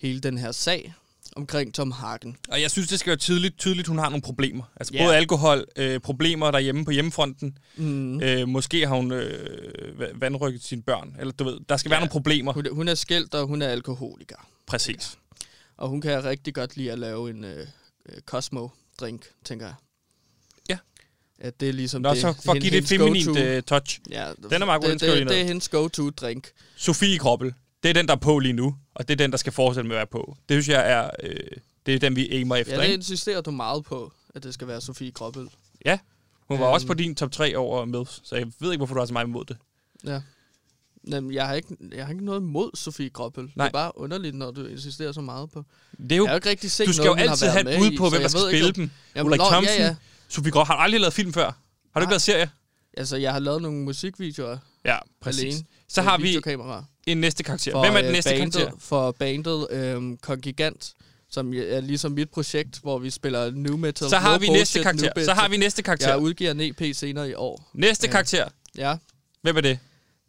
[0.00, 0.94] hele den her sag
[1.36, 2.36] omkring Tom Hagen.
[2.48, 4.64] Og jeg synes, det skal være tydeligt, tydeligt hun har nogle problemer.
[4.76, 5.04] Altså Ja.
[5.04, 7.58] både alkohol, øh, problemer derhjemme på hjemmefronten.
[7.76, 8.20] Mm.
[8.22, 11.16] Øh, måske har hun øh, va- vandrykket sine børn.
[11.20, 11.92] Eller du ved, der skal ja.
[11.92, 12.00] være Ja.
[12.00, 12.52] nogle problemer.
[12.52, 14.48] Hun, hun er skældt, og hun er alkoholiker.
[14.66, 15.18] Præcis.
[15.76, 17.66] Og hun kan rigtig godt lide at lave en øh,
[18.08, 19.74] øh, Cosmo-drink, tænker jeg.
[20.68, 20.78] Ja.
[21.38, 23.40] At det er ligesom Nå, det, så for at give det feminint go-to.
[23.40, 24.00] øh, touch.
[24.10, 26.50] Ja, Den er meget god, det, det, det er hendes go-to-drink.
[26.76, 27.54] Sofie Kroppel.
[27.86, 28.76] Det er den, der er på lige nu.
[28.94, 30.36] Og det er den, der skal fortsætte med at være på.
[30.48, 31.10] Det synes jeg er...
[31.22, 31.36] Øh,
[31.86, 32.94] det er den, vi aimer efter, Ja, det ikke?
[32.94, 35.48] insisterer du meget på, at det skal være Sofie Kroppel.
[35.84, 35.98] Ja.
[36.48, 36.72] Hun var Øhm.
[36.74, 39.12] også på din top 3 over MILFs, så jeg ved ikke, hvorfor du har så
[39.12, 39.56] meget imod det.
[40.06, 40.20] Ja.
[41.10, 43.10] Jamen, jeg har, ikke, jeg har ikke noget mod Sofie.
[43.36, 43.66] Det Nej.
[43.66, 45.64] er bare underligt, når du insisterer så meget på.
[45.98, 47.46] Det er jo, Jeg har jo ikke rigtig set du skal jo noget, har altid
[47.48, 48.90] have et med bud i, på, så hvem der skal ikke, spille dem.
[49.16, 49.96] Jamen, Ulrik nå, Thomsen, Ja, ja.
[50.28, 51.44] Sofie Groth, har du aldrig lavet film før?
[51.44, 51.52] Har
[51.94, 52.10] du ikke Nej.
[52.10, 52.50] lavet serie?
[52.96, 55.42] Altså, jeg har lavet nogle musikvideoer Ja, præcis.
[55.44, 55.66] alene.
[55.88, 56.40] Så med har vi.
[57.06, 57.80] En næste karakter.
[57.80, 58.78] Hvem er den øh, næste bandet, karakter?
[58.78, 60.94] For bandet øhm, Kongigant,
[61.30, 64.08] som er ligesom mit projekt, hvor vi spiller new metal.
[64.08, 65.24] Så har no vi bullshit, næste karakter.
[65.24, 66.08] Så har vi næste karakter.
[66.08, 67.70] Jeg udgiver en EP senere i år.
[67.74, 68.10] Næste Ja.
[68.12, 68.48] karakter.
[68.78, 68.96] Ja,
[69.42, 69.78] Hvem er det?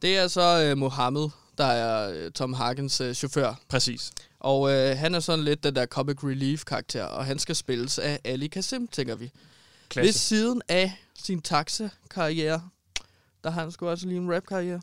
[0.01, 3.53] det er så øh, Mohammed, der er øh, Tom Hagens øh, chauffør.
[3.69, 4.11] Præcis.
[4.39, 7.99] Og øh, han er sådan lidt den der comic relief karakter, og han skal spilles
[7.99, 9.23] af Ali Kasim, tænker vi.
[9.23, 9.31] Ved
[9.89, 10.19] Klasse.
[10.19, 12.61] siden af sin taxa-karriere,
[13.43, 14.81] der har han sgu også lige en rap-karriere.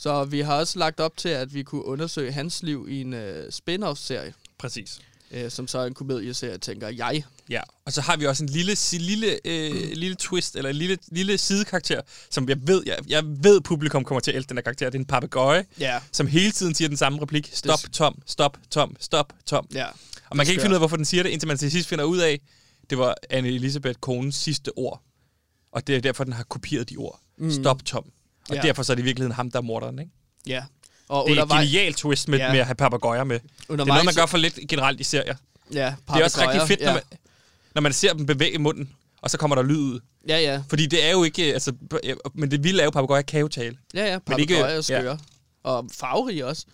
[0.00, 3.14] Så vi har også lagt op til, at vi kunne undersøge hans liv i en
[3.14, 4.34] øh, spin-off-serie.
[4.58, 5.00] Præcis.
[5.30, 7.24] øh, som så er en komedieserie, tænker jeg.
[7.50, 10.98] Ja, og så har vi også en lille, lille, øh, lille twist, eller en lille,
[11.08, 14.62] lille sidekarakter, som jeg ved, jeg, jeg ved, publikum kommer til at elske den her
[14.62, 14.86] karakter.
[14.86, 16.00] Det er en papegøje, Ja.
[16.12, 17.50] som hele tiden siger den samme replik.
[17.52, 19.66] Stop, Tom, stop, Tom, stop, Tom.
[19.74, 19.86] Ja.
[20.30, 21.88] Og man kan ikke finde ud af, hvorfor den siger det, indtil man til sidst
[21.88, 22.40] finder ud af,
[22.90, 25.02] det var Anne Elisabeth konens sidste ord.
[25.72, 27.20] Og det er derfor, den har kopieret de ord.
[27.38, 27.50] Mm.
[27.50, 28.04] Stop, Tom.
[28.50, 28.62] Og Ja.
[28.62, 30.10] derfor så er det i virkeligheden ham, der er morderen, ikke?
[30.46, 30.62] Ja.
[31.08, 32.52] Og Det er et genialt twist med, Ja.
[32.52, 33.38] med at have papegøjer med.
[33.40, 35.34] Det er Undervejs- noget, man gør for lidt generelt i serier.
[35.74, 36.86] Ja, Det er også rigtig fedt, ja.
[36.86, 37.02] når man,
[37.74, 38.90] når man ser dem bevæge munden,
[39.22, 40.00] og så kommer der lyd ud.
[40.28, 40.62] Ja, ja.
[40.68, 41.42] Fordi det er jo ikke...
[41.52, 41.72] Altså,
[42.34, 43.76] men det vilde er jo, papegøjer kan jo tale.
[43.94, 44.18] Ja, ja.
[44.18, 45.02] Papegøjer er skøre.
[45.10, 45.16] Ja.
[45.62, 46.64] Og farverige også.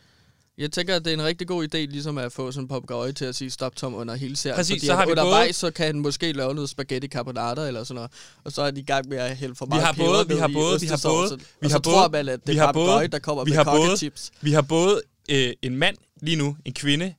[0.59, 3.13] Jeg tænker, at det er en rigtig god idé, ligesom at få sådan en papegøje
[3.13, 4.57] til at sige stop Tom under hele serien.
[4.57, 7.67] Præcis, fordi så har vi undervejs, både- så kan han måske lave noget spaghetti carbonara
[7.67, 8.11] eller sådan noget.
[8.45, 10.29] Og så er de i gang med at hælde for Vi meget har peber både,
[10.29, 12.59] vi har både, vi har både, vi har så tror både, man, at det vi
[12.59, 14.31] har både, der kommer vi med har både, kokkechips.
[14.41, 17.15] vi har både øh, en mand lige nu, en kvinde,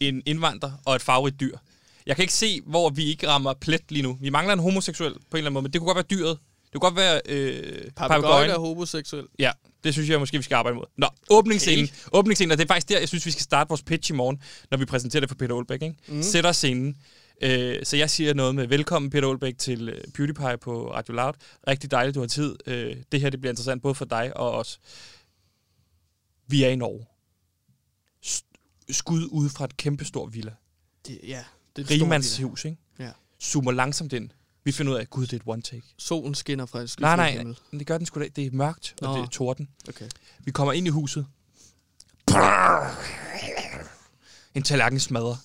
[0.00, 1.56] en indvandrer og et farverigt dyr.
[2.06, 4.18] Jeg kan ikke se, hvor vi ikke rammer plet lige nu.
[4.20, 6.38] Vi mangler en homoseksuel på en eller anden måde, men det kunne godt være dyret.
[6.72, 8.50] Det kunne godt være øh, papegøjen.
[8.50, 9.26] er homoseksuel.
[9.38, 9.52] Ja,
[9.84, 10.84] det synes jeg måske, vi skal arbejde mod.
[10.96, 11.84] Nå, åbningsscenen.
[11.84, 12.18] Okay.
[12.18, 14.42] Åbningsscenen, og det er faktisk der, jeg synes, vi skal starte vores pitch i morgen,
[14.70, 15.82] når vi præsenterer det for Peter Olbæk.
[15.82, 15.96] Ikke?
[16.08, 16.22] Mm.
[16.22, 16.96] Sætter scenen.
[17.42, 21.32] Øh, så jeg siger noget med, velkommen Peter Olbæk til øh, PewDiePie på Radio Loud.
[21.68, 22.56] Rigtig dejligt, du har tid.
[22.66, 24.80] Øh, det her det bliver interessant både for dig og os.
[26.46, 27.06] Vi er i Norge.
[28.90, 30.52] Skud ud fra et kæmpestort villa.
[31.06, 31.44] Det, ja,
[31.76, 32.76] det er et Rigmandshus, ikke?
[32.98, 33.10] Ja.
[33.42, 34.30] Zoomer langsomt ind.
[34.66, 35.82] Vi finder ud af, gud, det er et one take.
[35.98, 37.58] Solen skinner fra skyfuld Nej, nej, himmel.
[37.72, 38.28] det gør den sgu da.
[38.28, 39.16] Det er mørkt, og Nå.
[39.16, 39.68] det er torden.
[39.88, 40.08] Okay.
[40.38, 41.26] Vi kommer ind i huset.
[44.54, 45.36] En tallerken smadrer.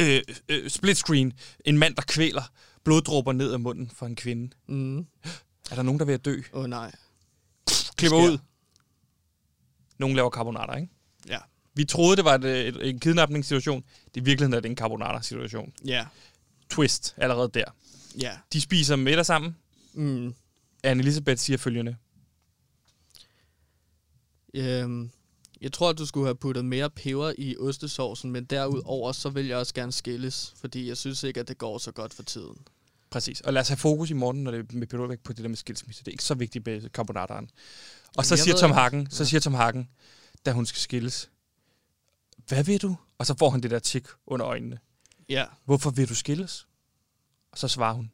[0.00, 1.32] Øh, øh, split screen.
[1.64, 2.42] En mand, der kvæler.
[2.84, 4.50] Bloddråber ned af munden for en kvinde.
[4.66, 4.98] Mm.
[4.98, 6.40] Er der nogen, der er ved at dø?
[6.52, 6.92] Åh oh, nej.
[7.96, 8.38] Klipper ud.
[9.98, 10.88] Nogen laver carbonater, ikke?
[11.28, 11.38] Ja.
[11.74, 13.84] Vi troede, det var et, et, en kidnapningssituation.
[14.04, 15.72] Det er i virkeligheden er det en carbonater-situation.
[15.84, 16.06] Ja.
[16.70, 17.64] Twist allerede der.
[18.20, 18.38] Ja.
[18.52, 19.56] De spiser middag sammen.
[19.94, 20.34] Mm.
[20.82, 21.96] Anne Elisabeth siger følgende.
[24.54, 25.10] Øhm,
[25.60, 29.46] jeg tror, at du skulle have puttet mere peber i ostesaucen, men derudover så vil
[29.46, 32.56] jeg også gerne skilles, fordi jeg synes ikke, at det går så godt for tiden.
[33.10, 33.40] Præcis.
[33.40, 35.48] Og lad os have fokus i morgen, når det er med Peter på det der
[35.48, 36.00] med skilsmisse.
[36.04, 37.50] Det er ikke så vigtigt med carbonateren.
[38.16, 38.70] Og så jeg siger Tom.
[38.70, 39.28] Hagen, så Ja.
[39.28, 39.88] siger Tom Hagen,
[40.46, 41.30] da hun skal skilles,
[42.48, 42.96] hvad vil du?
[43.18, 44.78] Og så får han det der tik under øjnene.
[45.28, 45.44] Ja.
[45.64, 46.66] Hvorfor vil du skilles?
[47.54, 48.10] Og så svarer hun,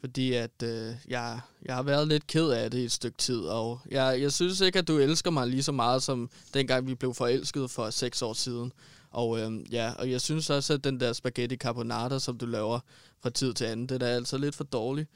[0.00, 3.40] Fordi at øh, jeg, jeg har været lidt ked af det i et stykke tid,
[3.40, 6.94] og jeg, jeg synes ikke, at du elsker mig lige så meget, som dengang vi
[6.94, 8.72] blev forelsket for seks år siden.
[9.10, 12.80] Og, øh, ja, og jeg synes også, at den der spaghetti carbonara, som du laver
[13.22, 15.06] fra tid til anden, det er altså lidt for dårlig.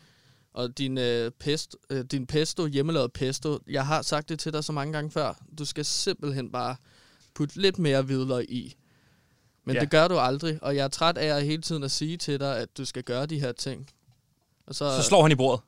[0.52, 4.64] Og din, øh, pest, øh, din pesto, hjemmelavet pesto, jeg har sagt det til dig
[4.64, 6.76] så mange gange før, du skal simpelthen bare
[7.34, 8.76] putte lidt mere hvidløg i.
[9.64, 9.78] Men Ja.
[9.78, 9.80] ja.
[9.80, 12.40] det gør du aldrig, og jeg er træt af at hele tiden at sige til
[12.40, 13.90] dig, at du skal gøre de her ting.
[14.66, 15.60] Og så, så slår han i bordet.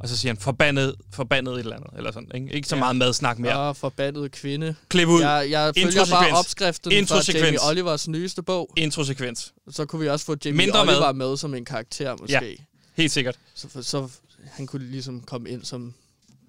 [0.00, 1.90] Og så siger han, forbandet, forbandet et eller andet.
[1.96, 2.52] Eller sådan, ikke?
[2.54, 2.80] ikke så Ja.
[2.80, 3.68] meget madsnak mere.
[3.68, 4.74] Åh, forbandet kvinde.
[4.88, 5.20] Klip ud.
[5.20, 7.32] Jeg, jeg følger bare opskriften fra.
[7.38, 8.72] Jamie Olivers nyeste bog.
[8.76, 9.52] Introsekvens.
[9.70, 10.94] Så kunne vi også få Jamie Mindre mad.
[10.96, 12.66] Oliver med som en karakter, måske.
[12.94, 13.38] Helt sikkert.
[13.54, 14.08] Så, så
[14.44, 15.94] han kunne ligesom komme ind som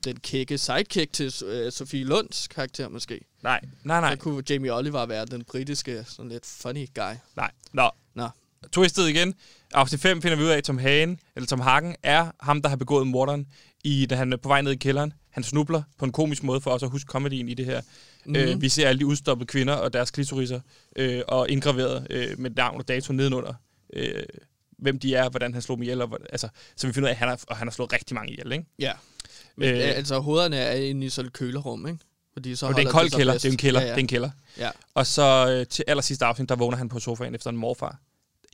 [0.07, 3.19] den kække sidekick til uh, Sofie Lunds karakter, måske.
[3.43, 4.11] Nej, nej, nej.
[4.11, 7.13] Så kunne Jamie Oliver være den britiske, sådan lidt funny guy.
[7.35, 7.51] Nej.
[7.73, 7.89] Nå.
[8.15, 8.29] Nå.
[8.71, 9.33] Twistet igen.
[9.73, 12.69] Afsnit 5 finder vi ud af, at Tom Hagen, eller Tom Hagen, er ham, der
[12.69, 13.47] har begået morderen,
[13.83, 15.13] i, da han er på vej ned i kælderen.
[15.29, 17.81] Han snubler på en komisk måde for os at huske comedyen i det her.
[18.25, 18.35] Mm-hmm.
[18.35, 20.59] Øh, vi ser alle de udstoppede kvinder og deres klitoriser,
[20.95, 23.53] øh, og indgraveret øh, med navn og dato nedenunder,
[23.93, 24.23] øh,
[24.77, 26.01] hvem de er, hvordan han slog dem ihjel.
[26.01, 28.15] Og, altså, så vi finder ud af, at han har, og han har slået rigtig
[28.15, 28.51] mange ihjel.
[28.51, 28.65] Ikke?
[28.79, 28.91] Ja.
[29.57, 29.77] Men, Øh.
[29.77, 31.99] øh, altså, hovederne er inde i sådan et kølerum, ikke?
[32.33, 33.33] Fordi så Og det er en kold kælder.
[33.33, 33.79] Det er en kælder.
[33.81, 33.99] Ja, Det er ja.
[34.01, 34.29] en kælder.
[34.57, 34.71] ja.
[34.93, 37.99] Og så øh, til allersidste afsnit, der vågner han på sofaen efter en morfar.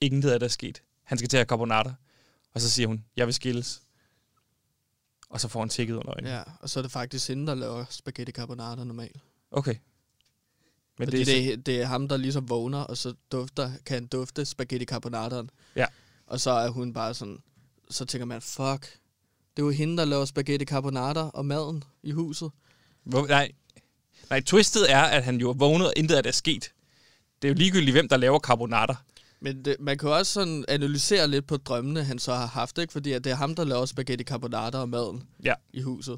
[0.02, 0.82] Ingen ved, at der er sket.
[1.04, 1.94] Han skal til at have carbonater.
[2.54, 3.82] Og så siger hun, jeg vil skilles.
[5.30, 6.30] Og så får han tækket under øjnene.
[6.30, 6.38] Ja.
[6.38, 9.16] ja, og så er det faktisk hende, der laver spaghetti carbonara normalt.
[9.52, 9.76] Okay.
[11.00, 13.72] Men Fordi det det er, er, det er ham, der ligesom vågner, og så dufter,
[13.86, 15.50] kan han dufte spaghetti carbonaraen.
[15.76, 15.86] Ja.
[16.28, 17.38] Og så er hun bare sådan,
[17.90, 18.98] så tænker man, fuck,
[19.58, 22.52] det er jo hende, der laver spaghetti carbonara og maden i huset.
[23.04, 23.52] hvor, nej,
[24.30, 26.72] nej, twistet er, at han jo er vågnet, og intet af det er sket.
[27.42, 28.96] Det er jo ligegyldigt, hvem der laver carbonater.
[29.40, 32.94] Men det, man kan også sådan analysere lidt på drømmene, han så har haft, ikke?
[32.94, 35.54] Fordi at det er ham, der laver spaghetti carbonara og maden Ja.
[35.74, 36.18] i huset.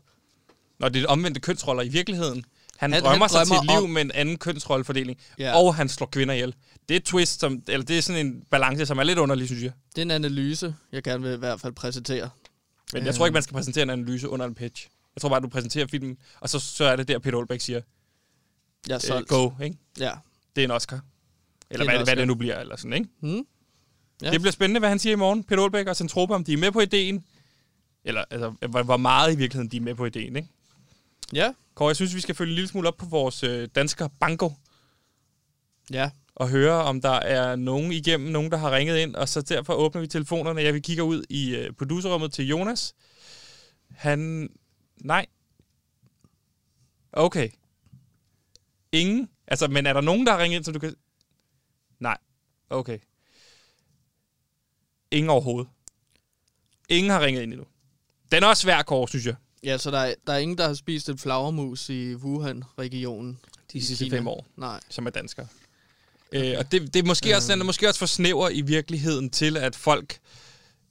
[0.79, 2.45] Når det er omvendte kønsroller i virkeligheden.
[2.77, 5.17] Han, Han- drømmer han sig til et drømmer liv om- med en anden kønsrollefordeling.
[5.39, 5.57] Ja.
[5.57, 6.55] Og han slår kvinder ihjel.
[6.89, 9.63] Det er twist, som, eller det er sådan en balance, som er lidt underlig, synes
[9.63, 9.71] jeg.
[9.95, 12.29] Det er en analyse, jeg gerne vil i hvert fald præsentere.
[12.93, 14.89] Men jeg tror ikke, man skal præsentere en analyse under en pitch.
[15.15, 17.81] Jeg tror bare, du præsenterer filmen, og så, så er det der, Peter Olbæk siger,
[18.87, 19.77] Jeg er øh, go, ikke?
[19.99, 20.11] Ja.
[20.55, 20.95] Det er en Oscar.
[21.69, 23.09] Eller Det er hvad, også hvad det nu bliver, eller sådan, ikke?
[23.19, 23.31] Hmm?
[23.35, 23.41] Ja.
[24.21, 24.31] Ja.
[24.31, 25.43] Det bliver spændende, hvad han siger i morgen.
[25.43, 27.25] Peter Olbæk og Centropa, om de er med på ideen.
[28.03, 30.49] Eller altså, hvor, hvor meget i virkeligheden de er med på ideen, ikke?
[31.33, 31.53] Ja.
[31.75, 34.51] Kåre, jeg synes, vi skal følge en lille smule op på vores øh, dansker Banko.
[35.91, 36.09] Ja.
[36.35, 39.73] Og høre, om der er nogen igennem, nogen, der har ringet ind, og så derfor
[39.73, 40.61] åbner vi telefonerne.
[40.61, 42.95] Jeg vil kigge ud i øh, producerrummet til Jonas.
[43.89, 44.49] Han...
[45.01, 45.25] Nej.
[47.13, 47.49] Okay.
[48.91, 49.29] Ingen?
[49.47, 50.95] Altså, men er der nogen, der har ringet ind, så du kan...
[51.99, 52.17] Nej.
[52.69, 52.99] Okay.
[55.11, 55.69] Ingen overhovedet.
[56.89, 57.65] Ingen har ringet ind endnu.
[58.31, 59.35] Den er også svær, Kåre, synes jeg.
[59.63, 63.39] Ja, så der er, der er ingen, der har spist et flagermus i Wuhan-regionen.
[63.73, 64.47] De sidste fem år.
[64.57, 64.79] Nej.
[64.89, 65.47] som er danskere.
[66.31, 69.29] Øh, og det, det er måske også, den er måske også for snæver i virkeligheden
[69.29, 70.17] til, at folk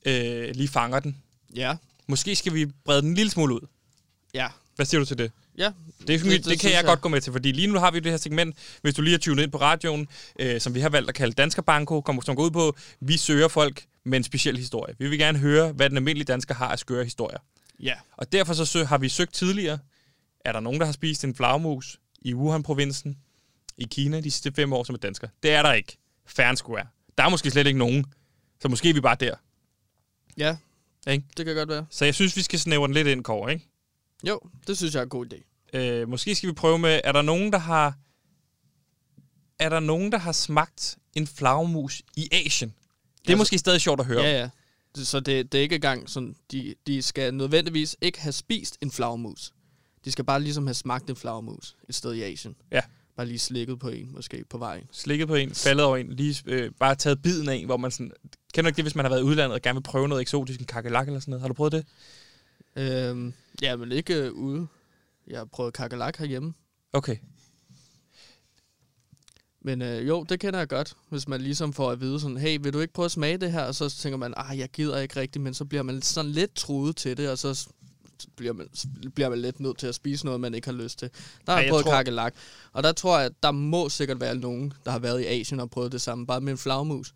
[0.06, 1.16] øh, lige fanger den.
[1.56, 1.76] Ja.
[2.06, 3.66] Måske skal vi brede den en lille smule ud.
[4.34, 4.48] Ja.
[4.76, 5.32] Hvad siger du til det?
[5.58, 5.72] Ja.
[6.00, 7.90] Det, det, det, det kan synes jeg, godt gå med til, fordi lige nu har
[7.90, 10.80] vi det her segment, hvis du lige har tunet ind på radioen, øh, som vi
[10.80, 14.18] har valgt at kalde Dansker Banko, kommer, som går ud på, vi søger folk med
[14.18, 14.94] en speciel historie.
[14.98, 17.38] Vi vil gerne høre, hvad den almindelige dansker har af skøre historier.
[17.80, 17.94] Ja.
[18.16, 19.78] Og derfor så har vi søgt tidligere,
[20.44, 23.16] er der nogen, der har spist en flagmus i Wuhan-provinsen
[23.78, 25.28] i Kina de sidste fem år som er dansker?
[25.42, 25.96] Det er der ikke.
[26.26, 26.86] Fair square.
[27.18, 28.06] Der er måske slet ikke nogen.
[28.60, 29.34] Så måske er vi bare der.
[30.36, 30.56] Ja.
[31.08, 31.24] Ikke?
[31.36, 31.86] Det kan godt være.
[31.90, 33.68] Så jeg synes, vi skal snævre den lidt ind, Kåre, ikke?
[34.28, 35.70] Jo, det synes jeg er en god idé.
[35.78, 37.98] Øh, måske skal vi prøve med, er der nogen, der har...
[39.58, 42.68] Er der nogen, der har smagt en flagermus i Asien?
[42.70, 44.22] Det er Altså- måske stadig sjovt at høre.
[44.22, 44.48] Ja, ja.
[45.04, 48.90] Så det, det er ikke engang sådan, de, de skal nødvendigvis ikke have spist en
[48.90, 49.52] flagermus.
[50.04, 52.56] De skal bare ligesom have smagt en flagermus et sted i Asien.
[52.72, 52.80] Ja.
[53.16, 54.84] Bare lige slikket på en, måske på vejen.
[54.92, 57.90] Slikket på en, faldet over en, lige øh, bare taget biden af en, hvor man
[57.90, 58.12] sådan...
[58.54, 60.20] Kender du ikke det, hvis man har været i udlandet og gerne vil prøve noget
[60.20, 61.40] eksotisk, en kakelak eller sådan noget?
[61.40, 61.86] Har du prøvet det?
[62.76, 64.66] Øhm, ja, men ikke øh, ude.
[65.26, 66.54] Jeg har prøvet kakelak herhjemme.
[66.92, 67.16] Okay.
[69.60, 72.58] Men øh, jo, det kender jeg godt, hvis man ligesom får at vide sådan, hey,
[72.62, 73.62] vil du ikke prøve at smage det her?
[73.62, 76.54] Og så tænker man, ah, jeg gider ikke rigtigt, men så bliver man sådan lidt
[76.54, 77.68] truet til det, og så
[78.36, 78.68] bliver man,
[79.14, 81.10] bliver man lidt nødt til at spise noget, man ikke har lyst til.
[81.46, 82.34] Der har Ej, jeg prøvet tror- kakelak,
[82.72, 85.60] og der tror jeg, at der må sikkert være nogen, der har været i Asien
[85.60, 87.12] og prøvet det samme, bare med en flagmus.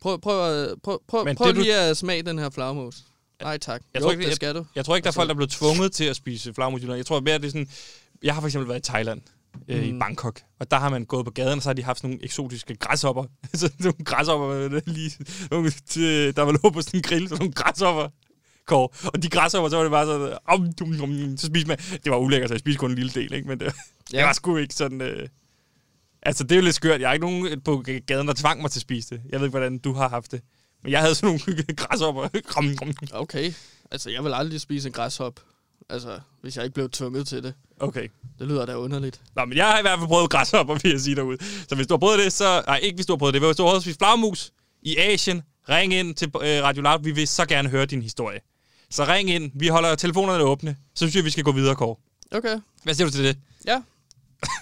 [0.00, 2.98] Prøv, prøv, at- prøv, prøv, Men prøv det, du- lige at smage den her flagmus.
[3.42, 3.82] Nej tak.
[3.94, 4.64] Jeg jo, tror ikke, det jeg- skal du.
[4.76, 6.82] Jeg tror ikke, der er Altså- folk, der er blevet tvunget til at spise flagmus
[6.82, 6.90] i.
[6.90, 7.68] Jeg tror mere, det er sådan...
[8.22, 9.20] Jeg har for eksempel været i Thailand,
[9.68, 9.98] øh, i Mm.
[9.98, 12.24] Bangkok, og der har man gået på gaden, og så har de haft sådan nogle
[12.24, 13.24] eksotiske græshopper.
[13.54, 15.10] så nogle græshopper, lige,
[15.50, 18.08] nogle, til, der var lå på sådan en grill, så nogle græshopper.
[18.70, 18.88] Kåre.
[19.14, 22.12] Og de græshopper, så var det bare sådan, om, dum, dum, så spiste man, det
[22.12, 23.48] var ulækkert, så jeg spiste kun en lille del, ikke?
[23.48, 23.66] men det,
[24.12, 24.18] ja.
[24.18, 25.28] det var sgu ikke sådan, øh,
[26.22, 28.70] altså det er jo lidt skørt, jeg har ikke nogen på gaden, der tvang mig
[28.70, 29.22] til at spise det.
[29.30, 30.40] Jeg ved ikke, hvordan du har haft det.
[30.82, 32.28] Men jeg havde sådan nogle græshopper.
[33.12, 33.52] Okay.
[33.90, 35.40] Altså, jeg vil aldrig spise en græshop.
[35.88, 37.54] Altså, hvis jeg ikke blev tvunget til det.
[37.80, 38.08] Okay.
[38.38, 39.20] Det lyder da underligt.
[39.36, 41.38] Nå, men jeg har i hvert fald prøvet græshopper, vil jeg sige derude.
[41.68, 42.62] Så hvis du har prøvet det, så...
[42.66, 43.42] Nej, ikke hvis du har prøvet det.
[43.42, 44.52] Hvis du har spist flagmus
[44.82, 47.02] i Asien, ring ind til øh, Radio Loud.
[47.02, 48.40] Vi vil så gerne høre din historie.
[48.90, 49.50] Så ring ind.
[49.54, 50.76] Vi holder telefonerne åbne.
[50.94, 51.96] Så synes jeg, vi skal gå videre, Kåre.
[52.30, 52.60] Okay.
[52.82, 53.38] Hvad siger du til det?
[53.66, 53.82] Ja,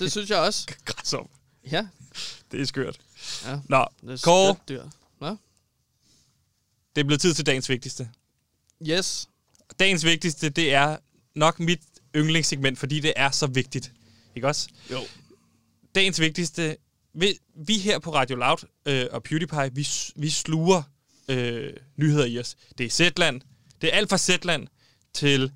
[0.01, 0.67] det synes jeg også.
[0.85, 1.35] Græshopper.
[1.71, 1.87] Ja.
[2.53, 2.99] Det er skørt.
[3.47, 4.85] Ja, Nå, det er Kåre, dyr.
[5.21, 5.37] Nå?
[6.97, 8.09] det er blevet tid til dagens vigtigste.
[8.89, 9.29] Yes.
[9.79, 10.97] Dagens vigtigste, det er
[11.35, 11.81] nok mit
[12.17, 13.93] yndlingssegment, fordi det er så vigtigt.
[14.37, 14.69] Ikke også?
[14.93, 15.01] Jo.
[15.95, 16.77] dagens vigtigste.
[17.15, 20.83] Vi, vi her på Radio Loud øh, og PewDiePie, vi, vi sluger
[21.29, 22.57] øh, nyheder i os.
[22.79, 23.41] Det er Zetland.
[23.81, 24.67] Det er alt fra Zetland
[25.15, 25.53] til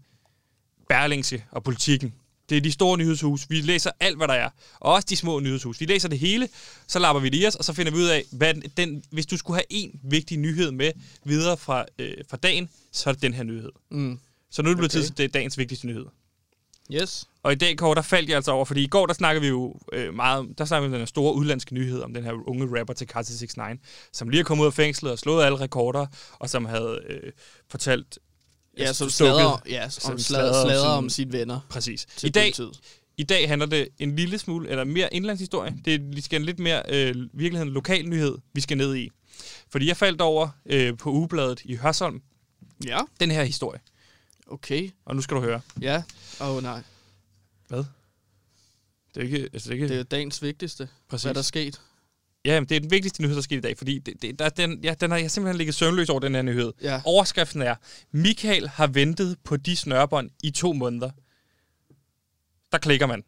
[0.89, 2.15] Berlingske og Politikken.
[2.49, 3.51] Det er de store nyhedshus.
[3.51, 4.51] Vi læser alt, hvad der er.
[4.81, 5.81] Og også de små nyhedshus.
[5.81, 6.49] Vi læser det hele,
[6.87, 9.27] så lapper vi det i os, og så finder vi ud af, hvad den, hvis
[9.27, 10.93] du skulle have en vigtig nyhed med
[11.25, 13.71] videre fra, øh, fra dagen, så er det den her nyhed.
[13.91, 14.19] Mm.
[14.51, 15.03] Så nu er det blevet Okay.
[15.05, 16.05] tid til dagens vigtigste nyhed.
[16.93, 17.25] Yes.
[17.43, 19.49] Og i dag, Kåre, der faldt jeg altså over, fordi i går, der snakkede vi
[19.49, 22.25] jo øh, meget, om- der snakkede vi om den her store udlandske nyhed om den
[22.25, 23.79] her unge rapper til 69,
[24.13, 26.07] som lige er kommet ud af fængslet og slået alle rekorder,
[26.39, 27.33] og som havde øh,
[27.71, 28.19] fortalt...
[28.79, 32.07] Ja, altså, som slader, ja, som slader, om slader sin- om sine venner Præcis.
[32.25, 32.81] I dag, politiet.
[33.17, 35.75] I dag handler det en lille smule, eller mere indlandshistorie.
[35.85, 39.11] Det er, vi skal en lidt mere, øh, virkeligheden lokal nyhed, vi skal ned i.
[39.71, 42.23] Fordi jeg faldt over øh, på ugebladet i Hørsholm,
[42.87, 43.81] Ja, den her historie.
[44.53, 44.91] Okay.
[45.05, 45.61] Og nu skal du høre.
[45.81, 46.03] Ja.
[46.41, 46.83] Åh oh, nej,
[47.69, 47.85] Hvad?
[49.15, 49.49] Det er ikke...
[49.53, 50.89] Altså, det er ikke det er dagens vigtigste.
[51.09, 51.23] præcis.
[51.23, 51.81] Hvad er der sket?
[52.45, 54.45] Ja, men det er den vigtigste nyhed, der skete i dag, fordi det, det, der,
[54.45, 56.73] er den, ja, den har jeg simpelthen ligget søvnløs over, den her nyhed.
[56.83, 57.01] Ja.
[57.05, 57.75] Overskriften er,
[58.13, 61.11] Michael har ventet på de snørbånd i to måneder.
[62.73, 63.25] Der klikker man.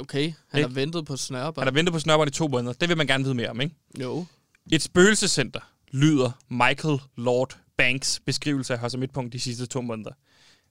[0.00, 0.68] Okay, han Ikke?
[0.68, 1.64] har ventet på snørbånd.
[1.64, 2.72] Han har ventet på snørbånd i to måneder.
[2.72, 3.74] Det vil man gerne vide mere om, ikke?
[4.00, 4.26] Jo.
[4.72, 10.10] Et spøgelsescenter lyder Michael Lord Banks beskrivelse af Hørsel Midtpunkt de sidste to måneder.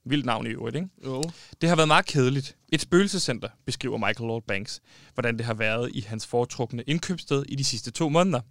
[0.09, 0.87] Vildt navn i øvrigt, ikke?
[1.05, 1.23] Jo.
[1.61, 2.55] Det har været meget kedeligt.
[2.71, 4.81] Et spøgelsescenter, beskriver Michael Lord Banks,
[5.13, 8.41] hvordan det har været i hans foretrukne indkøbssted i de sidste to måneder.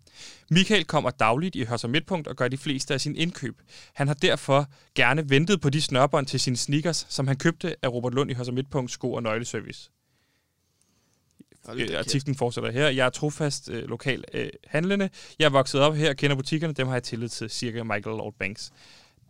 [0.50, 3.60] Michael kommer dagligt i Hørs og Midtpunkt og gør de fleste af sine indkøb.
[3.94, 7.88] Han har derfor gerne ventet på de snørbånd til sine sneakers, som han købte af
[7.88, 9.90] Robert Lund i Hørs og Midtpunkt sko- og nøgleservice.
[11.74, 12.88] Øh, artiklen fortsætter her.
[12.88, 15.10] Jeg er trofast øh, lokal øh, handlende.
[15.38, 16.72] Jeg er vokset op her og kender butikkerne.
[16.74, 18.72] Dem har jeg tillid til, cirka Michael Lord Banks.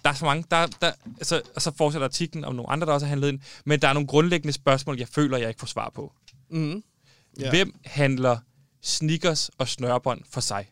[0.04, 2.92] Der er så mange, der, der, altså, og så fortsætter artiklen om nogle andre, der
[2.92, 3.40] også har handlet ind.
[3.64, 6.12] Men der er nogle grundlæggende spørgsmål, jeg føler, jeg ikke får svar på.
[6.50, 6.72] Mm.
[6.72, 7.44] Ja.
[7.44, 7.50] Ja.
[7.50, 8.38] Hvem handler
[8.82, 10.70] sneakers og snørbånd for sig?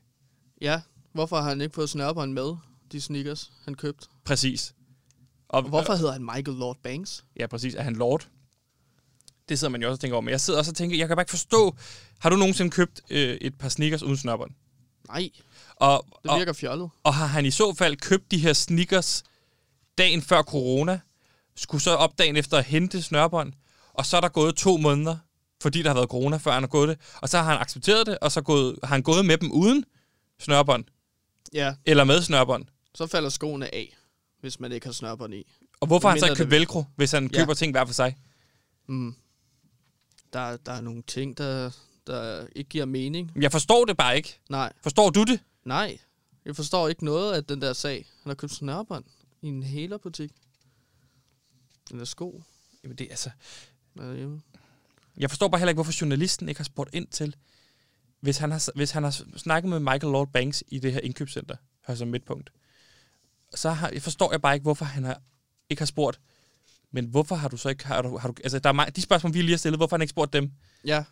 [0.60, 0.80] Ja,
[1.12, 2.56] hvorfor har han ikke fået snørbånd med,
[2.92, 4.06] de sneakers, han købte?
[4.24, 4.74] Præcis.
[5.48, 7.24] Og, Og hvorfor hedder han Michael Lord Banks?
[7.40, 7.74] Ja, præcis.
[7.74, 8.28] Er han lord?
[9.48, 10.20] Det sidder man jo også og tænker over.
[10.22, 11.76] Men jeg sidder også og tænker, jeg kan bare ikke forstå,
[12.18, 14.50] har du nogensinde købt øh, et par sneakers uden snørbånd?
[15.08, 15.30] Nej,
[15.76, 16.90] Og, det og, virker fjollet.
[17.04, 19.22] Og har han i så fald købt de her sneakers
[19.98, 21.00] dagen før corona,
[21.56, 23.52] skulle så op dagen efter at hente snørbånd,
[23.92, 25.16] og så er der gået to måneder,
[25.62, 28.06] fordi der har været corona, før han har gået det, og så har han accepteret
[28.06, 29.84] det, og så gået, har han gået med dem uden
[30.40, 30.84] snørbånd,
[31.52, 32.64] Ja, eller med snørbånd.
[32.94, 33.96] så falder skoene af,
[34.40, 35.46] hvis man ikke har snørbånd i.
[35.80, 37.38] Og hvorfor har han så ikke købt velcro, hvis han Ja.
[37.38, 38.16] køber ting hver for sig?
[38.88, 39.14] Mm.
[40.32, 41.70] Der, der er nogle ting, der,
[42.06, 43.32] der ikke giver mening.
[43.40, 44.38] Jeg forstår det bare ikke.
[44.50, 45.40] Nej, Forstår du det?
[45.66, 45.98] Nej.
[46.44, 48.06] Jeg forstår ikke noget af den der sag.
[48.22, 49.04] Han har købt snørbånd
[49.42, 50.30] i en hælerbutik.
[51.90, 52.42] Den der sko.
[52.84, 53.30] Jamen det, altså,
[53.98, 54.42] derhjemme.
[55.16, 57.36] jeg forstår bare heller ikke, hvorfor journalisten ikke har spurgt ind til,
[58.20, 61.56] hvis han har, hvis han har snakket med Michael Lord Banks i det her indkøbscenter,
[61.86, 62.50] her som midtpunkt,
[63.54, 65.20] så har, jeg forstår jeg bare ikke, hvorfor han har,
[65.70, 66.20] ikke har spurgt,
[66.90, 69.02] men hvorfor har du så ikke, har du, har du, altså der er mange, de
[69.02, 70.52] spørgsmål, vi lige har stillet, hvorfor har han ikke spurgt dem?
[70.84, 71.04] Ja.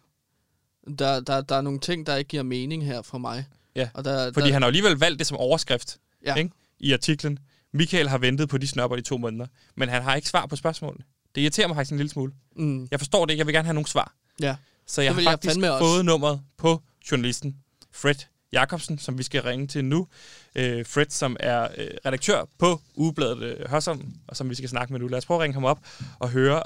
[0.99, 3.47] Der, der, der er nogle ting, der ikke giver mening her for mig.
[3.77, 6.35] Ja, Og der, Fordi der, han har alligevel valgt det som overskrift ja.
[6.35, 6.51] ikke?
[6.81, 7.39] i artiklen.
[7.73, 10.57] Michael har ventet på de snørper i to måneder, men han har ikke svar på
[10.57, 11.05] spørgsmålene.
[11.35, 12.33] Det irriterer mig faktisk en lille smule.
[12.57, 14.15] Mm, Jeg forstår det ikke, jeg vil gerne have nogle svar.
[14.41, 14.57] ja.
[14.87, 15.85] Så jeg har jeg faktisk fandme også.
[15.85, 17.57] fået nummeret på journalisten
[17.93, 18.15] Fred
[18.53, 20.09] Jacobsen, som vi skal ringe til nu.
[20.55, 24.93] Øh, Fred, som er øh, redaktør på ugebladet øh, Hørsholm, og som vi skal snakke
[24.93, 25.09] med nu.
[25.09, 25.87] Lad os prøve at ringe ham op
[26.19, 26.63] og høre,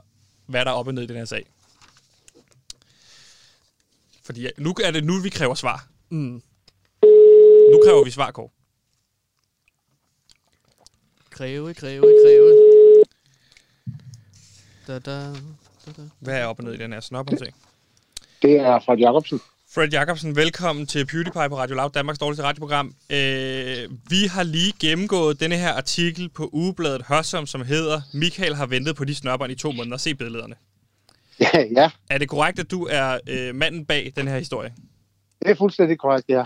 [0.47, 1.47] hvad der er op og ned i den her sag.
[4.25, 5.87] Fordi nu er det nu, vi kræver svar.
[6.11, 6.43] Mm.
[7.73, 8.49] Nu kræver vi svar, Kåre.
[11.31, 12.55] Kræve, kræve, kræve.
[14.87, 15.17] Da, da,
[15.87, 16.03] da, da.
[16.21, 17.53] Hvad er op og ned i den her snopper-sag?
[18.43, 19.41] Det er fra Jacobsen.
[19.75, 22.95] Fred Jacobsen, velkommen til PewDiePie på Radio Loud, Danmarks dårligste radioprogram.
[23.11, 28.67] Øh, vi har lige gennemgået denne her artikel på ugebladet Hørsholm, som hedder Michael har
[28.67, 29.97] ventet på de snørbånd i to måneder.
[29.97, 30.55] Se billederne.
[31.41, 34.75] Ja, ja, Er det korrekt, at du er øh, manden bag den her historie?
[35.43, 36.45] Det er fuldstændig korrekt, ja.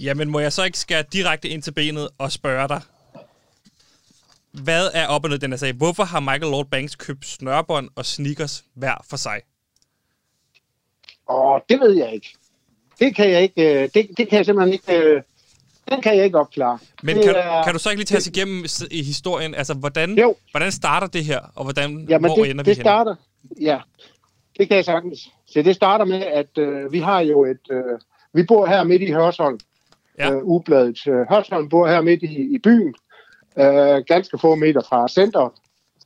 [0.00, 2.80] Jamen, må jeg så ikke skære direkte ind til benet og spørge dig,
[4.52, 5.72] hvad er op og ned den her sag?
[5.72, 9.40] Hvorfor har Michael Lord Banks købt snørbånd og sneakers hver for sig?
[11.26, 12.34] Og det ved jeg ikke.
[13.00, 15.22] Det kan jeg ikke, øh, det, det kan jeg simpelthen ikke, øh,
[15.90, 16.78] den kan jeg ikke opklare.
[17.02, 19.54] Men det kan, er- du, kan du så ikke lige tage os igennem i historien?
[19.54, 20.36] Altså, hvordan, Jo.
[20.50, 23.14] hvordan starter det her, og hvordan, Jamen, hvor ender det, vi det starter,
[23.60, 23.80] ja,
[24.58, 25.28] det kan jeg sagtens.
[25.46, 27.98] Så det starter med, at øh, vi har jo et, øh,
[28.36, 29.60] vi bor her midt i Hørsholm.
[30.18, 30.32] Ja.
[30.32, 32.94] Øh, ubladet øh, Hørsholm bor her midt i, i byen,
[33.58, 35.50] øh, ganske få meter fra centret.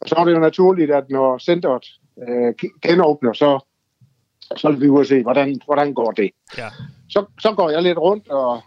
[0.00, 1.84] Og så er det jo naturligt, at når centret
[2.28, 3.66] øh, genåbner, så,
[4.56, 6.30] så vil vi ud og se, hvordan, hvordan går det.
[6.58, 6.68] Ja.
[7.10, 8.60] så, så går jeg lidt rundt og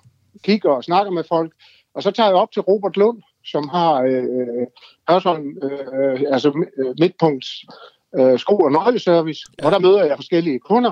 [0.43, 1.51] kigger og snakker med folk,
[1.93, 4.67] og så tager jeg op til Robert Lund, som har øh,
[5.09, 7.65] Hørsholm, øh, altså øh, midtpunkts
[8.19, 9.65] øh, sko- og nøgleservice, ja.
[9.65, 10.91] og der møder jeg forskellige kunder.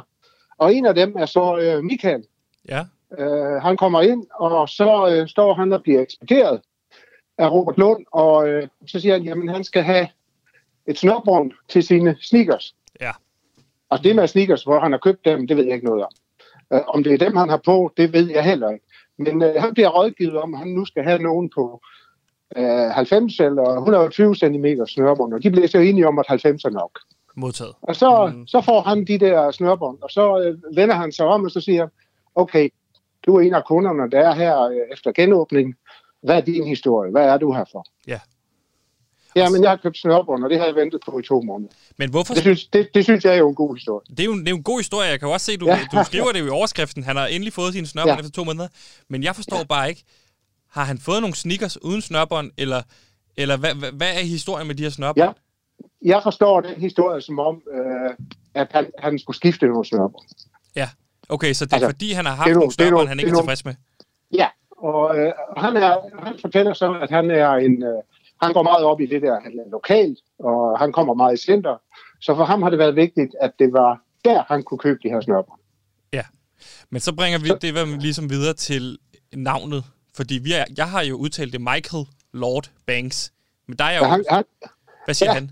[0.57, 2.23] Og en af dem er så øh, Michael.
[2.69, 2.86] Ja.
[3.19, 6.62] Øh, han kommer ind, og så øh, står han og bliver ekspederet
[7.38, 10.08] af Robert Lund, og øh, så siger han, jamen han skal have
[10.88, 12.76] et snørbånd til sine sneakers.
[13.02, 13.12] Ja.
[13.89, 16.12] Og det med sneakers, hvor han har købt dem, det ved jeg ikke noget om.
[16.74, 18.86] Øh, om det er dem, han har på, det ved jeg heller ikke.
[19.17, 21.82] Men øh, han bliver rådgivet om, at han nu skal have nogen på
[22.58, 26.69] øh, 90 eller 120 cm snørbånd, og de bliver så enige om, at 90 er
[26.69, 27.00] nok.
[27.36, 27.74] Modtaget.
[27.82, 28.47] Og så, Mm.
[28.47, 31.62] så får han de der snørbånd, og så øh, vender han sig om, og så
[31.62, 31.88] siger
[32.36, 32.70] okay,
[33.26, 35.76] du er en af kunderne, der er her øh, efter genåbningen.
[36.24, 37.12] Hvad er din historie?
[37.12, 37.86] Hvad er du her for?
[38.08, 38.20] Ja.
[39.36, 41.72] Ja, men jeg har købt snørbånd, og det har jeg ventet på i to måneder.
[41.98, 42.34] Men hvorfor...
[42.34, 44.06] Det synes, det, det synes jeg er jo en god historie.
[44.10, 45.10] Det er, jo, det er jo en god historie.
[45.10, 45.80] Jeg kan jo også se, du, Ja.
[45.92, 47.04] du skriver det jo i overskriften.
[47.04, 48.12] Han har endelig fået sine snørbånd.
[48.12, 48.19] Ja.
[48.19, 48.67] efter to måneder.
[49.08, 49.63] Men jeg forstår ja.
[49.63, 50.04] bare ikke,
[50.69, 52.82] har han fået nogle sneakers uden snørbånd, eller,
[53.38, 55.25] eller hvad, hvad, hvad er historien med de her snørbånd?
[55.25, 55.32] Ja.
[56.13, 58.12] Jeg forstår den historie som om, øh,
[58.54, 60.25] at han, han skulle skifte nogle snørbånd.
[60.75, 60.90] ja.
[61.32, 63.36] Okay, så det er altså, fordi, han har haft det nogle snørbånd, han ikke er
[63.36, 63.75] tilfreds med.
[64.34, 68.04] Ja, og øh, han, er, han fortæller så, at han er en, øh,
[68.42, 71.42] han går meget op i det der han er lokalt, og han kommer meget i
[71.46, 71.82] center.
[72.21, 75.10] Så for ham har det været vigtigt, at det var der, han kunne købe de
[75.10, 75.60] her snørper.
[76.13, 76.23] Ja,
[76.90, 78.98] men så bringer vi så, det ligesom videre til
[79.34, 79.84] navnet,
[80.15, 83.34] fordi vi er, jeg har jo udtalt det Michael Lord Banks,
[83.67, 84.04] men der er jo...
[84.04, 84.44] Han, han,
[85.06, 85.34] hvad siger ja.
[85.34, 85.52] han?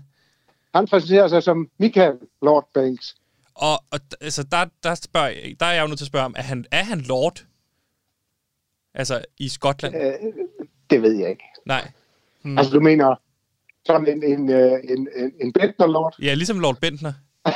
[0.74, 3.16] Han præsenterer sig som Michael Lord Banks.
[3.60, 6.34] Og, og altså, der, der, spørger, der er jeg jo nødt til at spørge om,
[6.36, 7.44] er han, er han Lord?
[8.94, 9.94] Altså, i Skotland?
[9.96, 10.12] Øh,
[10.90, 11.44] det ved jeg ikke.
[11.66, 11.90] Nej.
[12.42, 12.58] Hmm.
[12.58, 13.16] Altså, du mener
[13.86, 16.14] som en, en, øh, en, en, en Bentner Lord?
[16.22, 17.12] Ja, ligesom Lord Bentner.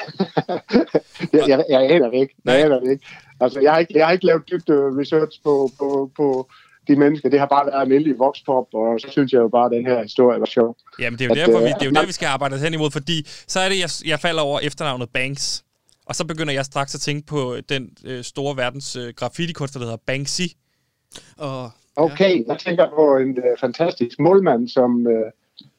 [1.33, 2.35] jeg, jeg, jeg aner det ikke.
[2.45, 3.07] Jeg aner det ikke.
[3.41, 6.49] Altså, jeg har ikke, jeg har ikke lavet dybt research på, på, på
[6.89, 7.29] de mennesker.
[7.29, 10.03] Det har bare været almindelig vokspop, og så synes jeg jo bare, at den her
[10.03, 10.77] historie var sjov.
[10.99, 12.75] Jamen, det er jo, at, derfor, vi, det er jo der, vi skal arbejde hen
[12.75, 15.65] imod, fordi så er det, jeg, jeg falder over efternavnet Banks.
[16.07, 19.87] Og så begynder jeg straks at tænke på den øh, store verdens øh, graffiti-kunstner, der
[19.87, 20.43] hedder Banksy.
[21.37, 22.43] Og, okay, ja.
[22.53, 25.31] jeg tænker på en øh, fantastisk målmand, som, øh,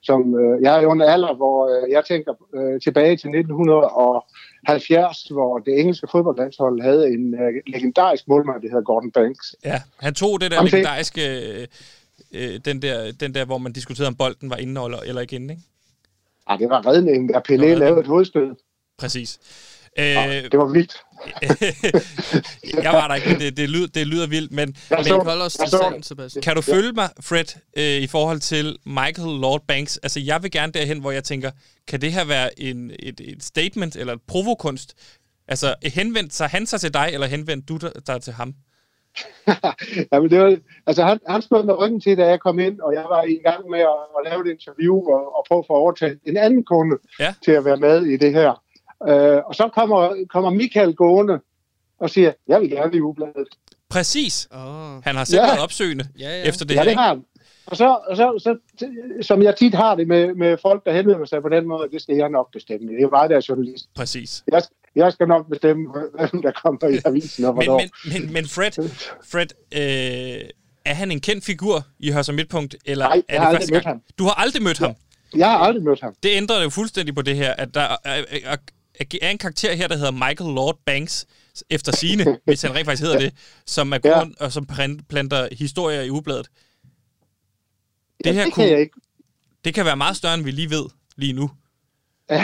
[0.02, 5.60] som øh, jeg er en alder, hvor øh, jeg tænker øh, tilbage til 1970, hvor
[5.60, 9.56] det engelske fodboldlandshold havde en øh, legendarisk målmand, der hedder Gordon Banks.
[9.66, 11.22] Ja, han tog det der Om legendariske,
[11.62, 11.68] øh,
[12.32, 15.36] øh, den, der, den der, hvor man diskuterede, om bolden var inde eller, eller ikke
[15.36, 15.64] inde, ikke?
[16.50, 18.56] Ja, det var redningen, der Pelé lavede et hovedstød.
[18.98, 19.40] Præcis.
[20.00, 20.06] Øh,
[20.52, 20.98] det var vildt.
[22.84, 24.52] jeg var der ikke, det, det, lyder, det lyder vildt.
[24.52, 26.42] Men, jeg men så, os til sagen, Sebastian.
[26.42, 29.98] Kan du følge mig, Fred, øh, i forhold til Michael Lord Banks?
[29.98, 31.52] Altså, jeg vil gerne derhen, hvor jeg tænker,
[31.88, 34.94] kan det her være en, et, et statement eller et provokunst?
[35.48, 38.54] Altså, henvendt sig han sig til dig, eller henvendt du dig til ham?
[40.12, 42.94] Jamen, det var, altså, han, han stod med ryggen til, da jeg kom ind, og
[42.94, 45.74] jeg var i gang med at, at lave et interview og, og prøve at få
[45.74, 47.34] overtalt en anden kunde ja.
[47.46, 48.65] til at være med i det her.
[49.08, 51.40] Øh, og så kommer, kommer Michael gående
[52.00, 53.48] og siger, jeg vil gerne i ubladet.
[53.90, 54.48] Præcis.
[54.52, 55.04] Oh.
[55.04, 55.46] Han har selv ja.
[55.46, 56.44] været opsøgende ja, ja.
[56.44, 56.84] efter det ja, her.
[56.84, 57.24] Ja, det har han.
[57.66, 58.58] Og så, og så, så,
[59.22, 62.02] som jeg tit har det med, med folk, der henvender sig på den måde, det
[62.02, 62.88] skal jeg nok bestemme.
[62.88, 63.86] Det er jo bare der journalist.
[63.96, 64.44] Præcis.
[64.52, 64.62] Jeg,
[64.96, 68.90] jeg skal nok bestemme, hvem der kommer i avisen og men, men, men, men Fred,
[69.32, 70.50] Fred øh,
[70.86, 72.76] er han en kendt figur i Hørs Midtpunkt?
[72.86, 73.86] Eller Nej, er det første gang?
[73.86, 74.02] ham.
[74.18, 74.86] Du har aldrig mødt ja.
[74.86, 74.96] ham?
[75.36, 76.14] Jeg har aldrig mødt ham.
[76.24, 78.58] Det ændrer jo fuldstændig på det her, at der er, er,
[79.00, 81.26] er en karakter her, der hedder Michael Lord Banks,
[81.70, 83.34] efter sine, hvis han rent faktisk hedder det,
[83.66, 84.46] som er grund, ja.
[84.46, 84.68] og som
[85.10, 86.48] planter historier i ugebladet.
[88.24, 88.96] Det ja, her det kunne, kan jeg ikke.
[89.66, 90.86] Det kan være meget større, end vi lige ved
[91.16, 91.52] lige nu.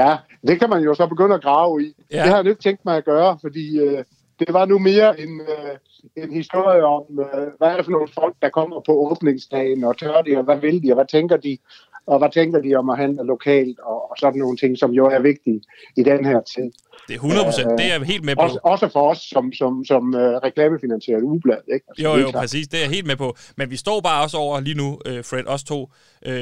[0.00, 1.94] ja, det kan man jo så begynde at grave i.
[2.10, 2.22] Ja.
[2.22, 4.04] Det har jeg ikke tænkt mig at gøre, fordi øh,
[4.38, 8.08] det var nu mere en, øh, en historie om, øh, hvad er det for nogle
[8.14, 11.36] folk, der kommer på åbningsdagen, og tør de, og hvad vil de, og hvad tænker
[11.36, 11.58] de,
[12.06, 15.06] og hvad tænker de om at handle lokalt, og, og sådan nogle ting, som jo
[15.06, 15.60] er vigtige
[15.96, 16.72] i den her tid.
[17.08, 18.42] Det er 100 procent, øh, det er jeg helt med på.
[18.42, 21.58] Også, også for os som, som, som uh, reklamefinansieret ublad.
[21.74, 21.86] Ikke?
[21.88, 23.36] Altså, jo, jo, præcis, det er jeg helt med på.
[23.56, 25.80] Men vi står bare også over lige nu, uh, Fred, os to,
[26.28, 26.32] uh,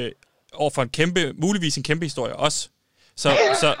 [0.53, 2.69] over for en kæmpe, muligvis en kæmpe historie også.
[3.15, 3.29] Så,
[3.61, 3.75] så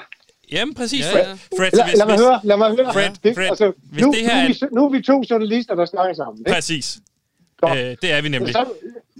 [0.51, 1.21] Jamen præcis, Fred.
[1.21, 1.33] Ja, ja.
[1.33, 2.93] Fred lad, hvis, lad mig høre, lad mig høre.
[2.93, 5.23] Fred, det, Fred, altså, hvis nu, det her nu, er vi, nu er vi to
[5.29, 6.39] journalister, der snakker sammen.
[6.39, 6.51] Ikke?
[6.51, 6.99] Præcis.
[7.69, 8.53] Øh, det er vi nemlig.
[8.53, 8.65] Så,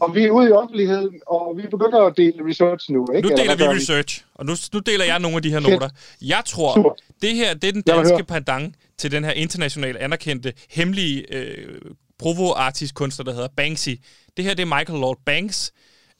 [0.01, 3.07] og vi er ude i offentligheden, og vi begynder at dele research nu.
[3.15, 3.29] Ikke?
[3.29, 5.89] Nu deler vi research, og nu, nu deler jeg nogle af de her noter.
[6.21, 6.95] Jeg tror, Super.
[7.21, 11.81] det her det er den danske pendant til den her internationalt anerkendte, hemmelige øh,
[12.19, 13.89] provo-artist kunstner, der hedder Banksy.
[14.37, 15.73] Det her det er Michael Lord Banks,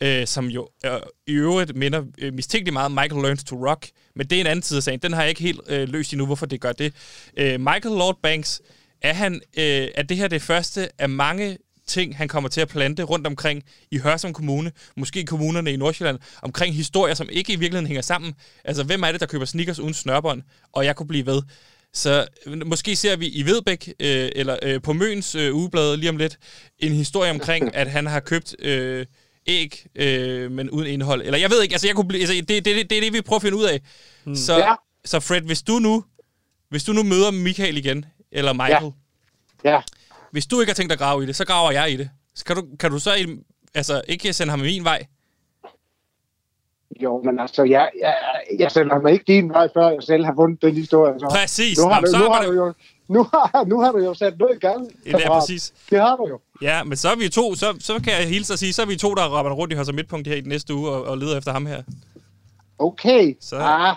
[0.04, 0.92] øh, som jo øh,
[1.28, 4.48] i øvrigt minder øh, mistænkeligt meget om Michael Learns to Rock, men det er en
[4.48, 5.00] anden side af sagen.
[5.00, 6.94] Den har jeg ikke helt øh, løst endnu, hvorfor det gør det.
[7.38, 8.62] Øh, Michael Lord Banks,
[9.02, 11.58] er, han, øh, er det her det første af mange
[11.88, 15.76] ting, han kommer til at plante rundt omkring i Hørsum Kommune, måske i kommunerne i
[15.76, 18.34] Nordsjælland, omkring historier, som ikke i virkeligheden hænger sammen.
[18.64, 20.42] Altså, hvem er det, der køber sneakers uden snørbånd?
[20.74, 21.42] Og jeg kunne blive ved.
[21.94, 22.28] Så
[22.66, 26.38] måske ser vi i Vedbæk, øh, eller øh, på Møns øh, ugeblad lige om lidt,
[26.80, 29.06] en historie omkring, at han har købt øh,
[29.48, 31.22] æg, øh, men uden indhold.
[31.22, 33.14] Eller jeg ved ikke, altså, jeg kunne blive, altså det, det, det, det er det,
[33.14, 33.82] vi prøver at finde ud af.
[34.24, 34.36] Hmm.
[34.36, 34.74] Så, ja.
[35.06, 36.04] så Fred, hvis du nu
[36.74, 38.92] hvis du nu møder Michael igen, eller Michael,
[39.64, 39.72] ja.
[39.72, 39.82] Ja.
[40.34, 42.10] Hvis du ikke har tænkt at grave i det, så graver jeg i det.
[42.36, 43.12] Så kan du, kan du så
[43.74, 45.06] altså, ikke sende ham min vej?
[47.02, 48.16] Jo, men altså, jeg, jeg,
[48.60, 51.20] jeg sender mig ikke din vej, før jeg selv har fundet den historie.
[51.20, 51.28] Så.
[51.32, 51.78] Præcis.
[51.78, 52.74] Nu har, Jamen, du, nu, har du jo,
[53.08, 54.92] nu, har, nu har du jo sat noget i gang.
[55.06, 55.74] Ja, det er præcis.
[55.90, 56.40] Det har du jo.
[56.62, 58.86] Ja, men så er vi to, så, så kan jeg hilse og sige, så er
[58.86, 61.18] vi to, der rapper rundt i Hørs Midtpunkt her i den næste uge og, og
[61.18, 61.84] leder efter ham her.
[62.80, 63.36] Okay.
[63.42, 63.58] Så.
[63.58, 63.96] Ah,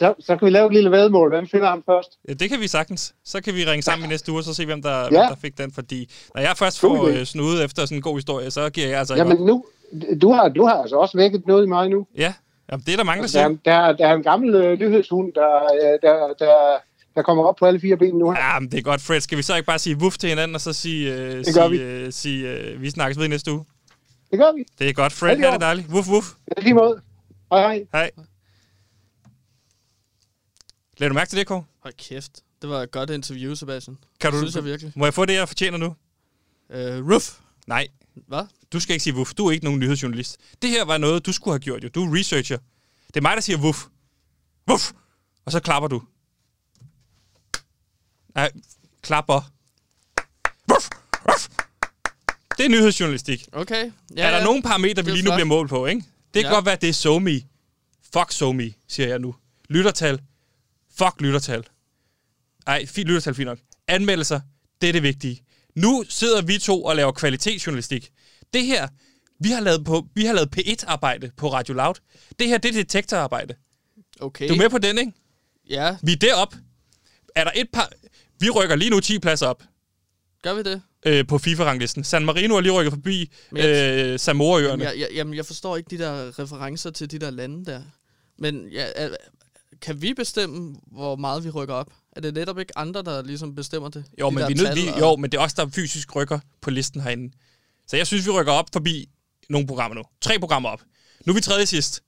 [0.00, 1.28] så, så kan vi lave et lille vedmål.
[1.28, 2.18] Hvem finder ham først?
[2.28, 3.14] Ja, det kan vi sagtens.
[3.24, 5.08] Så kan vi ringe sammen i næste uge, og så se, hvem der, ja.
[5.08, 5.72] hvem der fik den.
[5.72, 8.98] Fordi når jeg først får øh, snudet efter sådan en god historie, så giver jeg
[8.98, 9.64] altså Jamen nu,
[10.22, 12.06] du har, du har altså også vækket noget i mig nu.
[12.16, 12.32] Ja,
[12.70, 13.48] Jamen, det er der mange, der siger.
[13.48, 15.50] Der, der, der er en gammel øh, nyhedshund, der,
[16.02, 16.54] der, der,
[17.14, 18.32] der kommer op på alle fire ben nu.
[18.32, 19.20] Ja, men det er godt, Fred.
[19.20, 21.82] Skal vi så ikke bare sige wuff til hinanden, og så sige, øh, det sige,
[21.82, 23.64] øh, sige øh, vi snakkes ved i næste uge?
[24.30, 24.64] Det gør vi.
[24.78, 25.12] Det er godt.
[25.12, 25.60] Fred, ha' det orden.
[25.60, 25.88] dejligt.
[25.88, 26.26] Wuff, wuff.
[26.56, 27.00] I lige måde.
[27.52, 27.84] Hej, hej.
[27.92, 28.10] Hej.
[31.00, 31.64] Lad du mærke til det, Kåre?
[31.82, 32.30] Hold kæft.
[32.62, 33.98] Det var et godt interview, Sebastian.
[34.20, 34.92] Kan du, synes jeg virkelig.
[34.96, 35.94] Må jeg få det, jeg fortjener nu?
[36.70, 37.38] Øh, Ruff.
[37.66, 37.88] Nej,
[38.26, 38.42] Hvad?
[38.72, 39.34] du skal ikke sige wuff.
[39.34, 40.36] Du er ikke nogen nyhedsjournalist.
[40.62, 41.88] Det her var noget, du skulle have gjort jo.
[41.88, 42.58] Du er researcher.
[43.06, 43.86] Det er mig, der siger wuff.
[44.70, 44.92] Wuff!
[45.44, 46.02] Og så klapper du.
[48.34, 48.50] Nej,
[49.02, 49.50] klapper.
[50.72, 50.88] Wuff!
[51.28, 51.48] Wuff!
[52.58, 53.48] Det er nyhedsjournalistik.
[53.52, 53.92] Okay.
[54.16, 54.44] Ja, er der ja.
[54.44, 55.36] nogle parametre, vi lige nu flot.
[55.36, 56.00] bliver målt på, ikke?
[56.34, 56.54] Det kan Ja.
[56.54, 57.40] godt være, det er SoMe.
[58.12, 59.34] Fuck SoMe, siger jeg nu.
[59.68, 60.20] Lyttertal.
[61.04, 61.64] Fuck lyttertal.
[62.66, 63.58] Ej, fint lyttertal, fint nok.
[63.88, 64.40] Anmeldelser,
[64.80, 65.42] det er det vigtige.
[65.76, 68.10] Nu sidder vi to og laver kvalitetsjournalistik.
[68.54, 68.88] Det her,
[69.40, 71.94] vi har lavet, på, vi har lavet P1-arbejde på Radio Loud.
[72.38, 73.54] Det her, det er detektorarbejde.
[74.20, 74.48] Okay.
[74.48, 75.12] Du er med på den, ikke?
[75.70, 76.54] Ja, Vi er derop.
[77.36, 77.90] Er der et par...
[78.40, 79.62] Vi rykker lige nu 10 pladser op
[80.42, 80.82] gør vi det?
[81.06, 82.04] øh, på FIFA-ranglisten.
[82.04, 84.84] San Marino er lige rykket forbi jeg- øh, Samoa-øerne.
[84.84, 87.82] Jeg, jeg, jamen, jeg forstår ikke de der referencer til de der lande der.
[88.38, 88.86] Men ja,
[89.82, 91.92] kan vi bestemme, hvor meget vi rykker op?
[92.16, 94.04] Er det netop ikke andre, der ligesom bestemmer det?
[94.20, 96.16] Jo, De men vi er tal vi, og- jo, men det er også der fysisk
[96.16, 97.32] rykker på listen herinde.
[97.86, 99.08] Så jeg synes, vi rykker op forbi
[99.48, 100.02] nogle programmer nu.
[100.20, 100.82] Tre programmer op.
[101.26, 102.02] Nu er vi tredje sidst,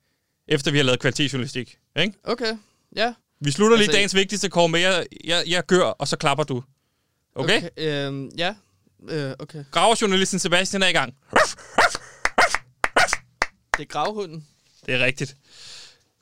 [0.49, 1.77] efter vi har lavet kvalitetsjournalistik.
[2.01, 2.13] Ikke?
[2.25, 2.59] Okay,
[2.97, 3.15] ja.
[3.41, 6.45] Vi slutter lige Altså, dagens vigtigste kår med, jeg, jeg, jeg gør, og så klapper
[6.45, 6.63] du.
[7.35, 7.57] Okay?
[7.57, 7.69] okay.
[8.07, 8.55] øhm, ja,
[9.09, 9.65] øh, okay.
[9.71, 11.15] Graverjournalisten Sebastian er i gang.
[13.77, 14.47] Det er gravhunden.
[14.87, 15.37] Det er rigtigt.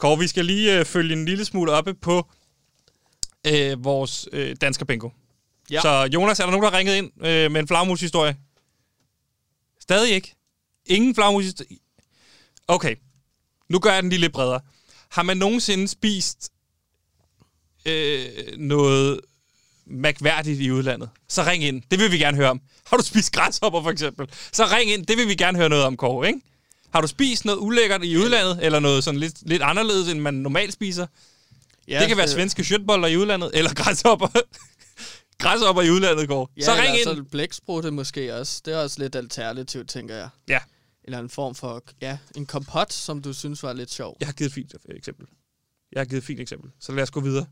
[0.01, 2.31] Kåre, vi skal lige øh, følge en lille smule oppe på
[3.47, 5.11] øh, vores øh, dansker bingo.
[5.71, 5.81] Ja.
[5.81, 8.37] Så Jonas, er der nogen, der har ringet ind øh, med en flagmushistorie?
[9.81, 10.35] Stadig ikke.
[10.87, 11.79] Ingen flagmushistorie.
[12.69, 12.97] Okay.
[13.69, 14.61] Nu gør jeg den lige lidt bredere.
[15.11, 16.51] Har man nogensinde spist
[17.87, 18.29] øh,
[18.59, 19.21] noget
[19.87, 21.11] mærkværdigt i udlandet?
[21.29, 21.83] Så ring ind.
[21.91, 22.61] Det vil vi gerne høre om.
[22.87, 24.29] Har du spist græshopper for eksempel?
[24.53, 25.07] Så ring ind.
[25.07, 26.41] Det vil vi gerne høre noget om, Kåre, ikke?
[26.93, 30.35] Har du spist noget ulækkert i udlandet, eller noget sådan lidt, lidt anderledes, end man
[30.35, 31.07] normalt spiser?
[31.89, 34.29] Ja, det kan være øh, svenske shirtboller i udlandet, eller græshopper.
[35.39, 36.51] græshopper i udlandet går.
[36.57, 37.05] Ja, så ring ind.
[37.05, 38.63] så blæksprutte måske også.
[38.65, 40.29] Det er også lidt alternativt, tænker jeg.
[40.49, 40.59] Ja,
[41.05, 44.17] Eller en form for, ja, en kompot, som du synes var lidt sjov.
[44.21, 45.27] jeg har givet et fint eksempel.
[45.93, 46.71] Jeg har givet et fint eksempel.
[46.81, 47.47] Så lad os gå videre.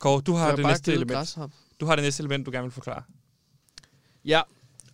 [0.00, 1.12] Kåre, du har, Jeg det næste element.
[1.16, 1.50] græshop.
[1.80, 3.02] Du har det næste element, du gerne vil forklare.
[4.24, 4.40] Ja,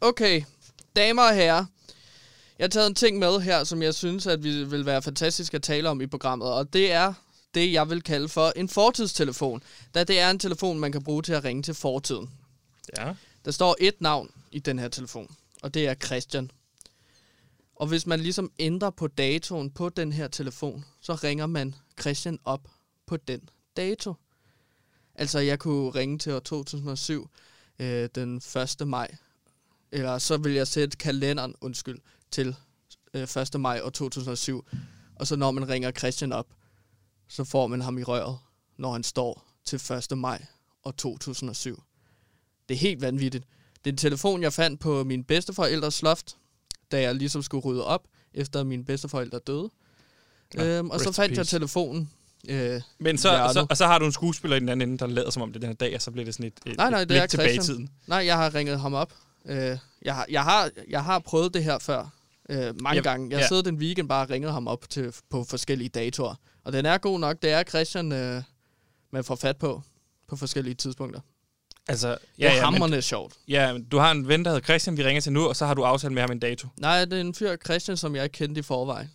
[0.01, 0.43] okay.
[0.97, 1.65] Damer og herrer,
[2.59, 5.55] jeg har taget en ting med her, som jeg synes, at vi vil være fantastisk
[5.55, 7.15] at tale om i programmet, og det er
[7.55, 9.63] det, jeg vil kalde for en fortidstelefon,
[9.95, 12.31] da det er en telefon, man kan bruge til at ringe til fortiden.
[12.99, 13.15] Ja.
[13.45, 16.51] Der står et navn i den her telefon, og det er Christian.
[17.77, 22.39] Og hvis man ligesom ændrer på datoen på den her telefon, så ringer man Christian
[22.45, 22.69] op
[23.07, 24.15] på den dato.
[25.15, 27.31] Altså, jeg kunne ringe til år 2007
[27.79, 28.37] øh, den
[28.81, 28.89] 1.
[28.89, 29.17] maj.
[29.93, 31.99] Eller så vil jeg sætte kalenderen, undskyld,
[32.31, 32.57] til
[33.15, 33.61] øh, 1.
[33.61, 34.65] maj år 2007.
[35.17, 36.47] Og så når man ringer Christian op,
[37.29, 38.39] så får man ham i røret,
[38.79, 39.77] når han står til
[40.13, 40.19] 1.
[40.19, 40.45] maj
[40.85, 41.83] år 2007.
[42.69, 43.45] Det er helt vanvittigt.
[43.85, 46.37] Det er en telefon, jeg fandt på min bedsteforældres loft,
[46.93, 48.03] da jeg ligesom skulle rydde op,
[48.35, 49.71] efter mine bedsteforældre døde.
[50.55, 52.11] Nå, øhm, og så fandt jeg telefonen.
[52.49, 54.99] Øh, Men så, Ja, så, og så har du en skuespiller i den anden ende,
[54.99, 56.53] der lader som om det er den her dag, og så bliver det sådan et,
[56.67, 57.91] et, Nej, nej, et det er tilbage i tiden.
[58.07, 59.13] nej, jeg har ringet ham op.
[59.45, 62.09] Øh, jeg, har, jeg, har, jeg har prøvet det her før.
[62.49, 63.31] Øh, mange Ja, gange.
[63.31, 63.49] Jeg ja.
[63.49, 66.35] siddet en weekend bare og ringet ham op til, på forskellige datoer.
[66.65, 67.43] Og den er god nok.
[67.43, 68.43] Det er Christian, øh,
[69.11, 69.83] man får fat på
[70.29, 71.21] på forskellige tidspunkter.
[71.89, 73.35] Altså, Ja, det ja, er ja, men, sjovt.
[73.49, 75.67] ja, men du har en ven, der hedder Christian, vi ringer til nu, og så
[75.67, 76.69] har du aftalt med ham en dato.
[76.81, 79.11] Nej, det er en fyr Christian, som jeg ikke kendte i forvejen.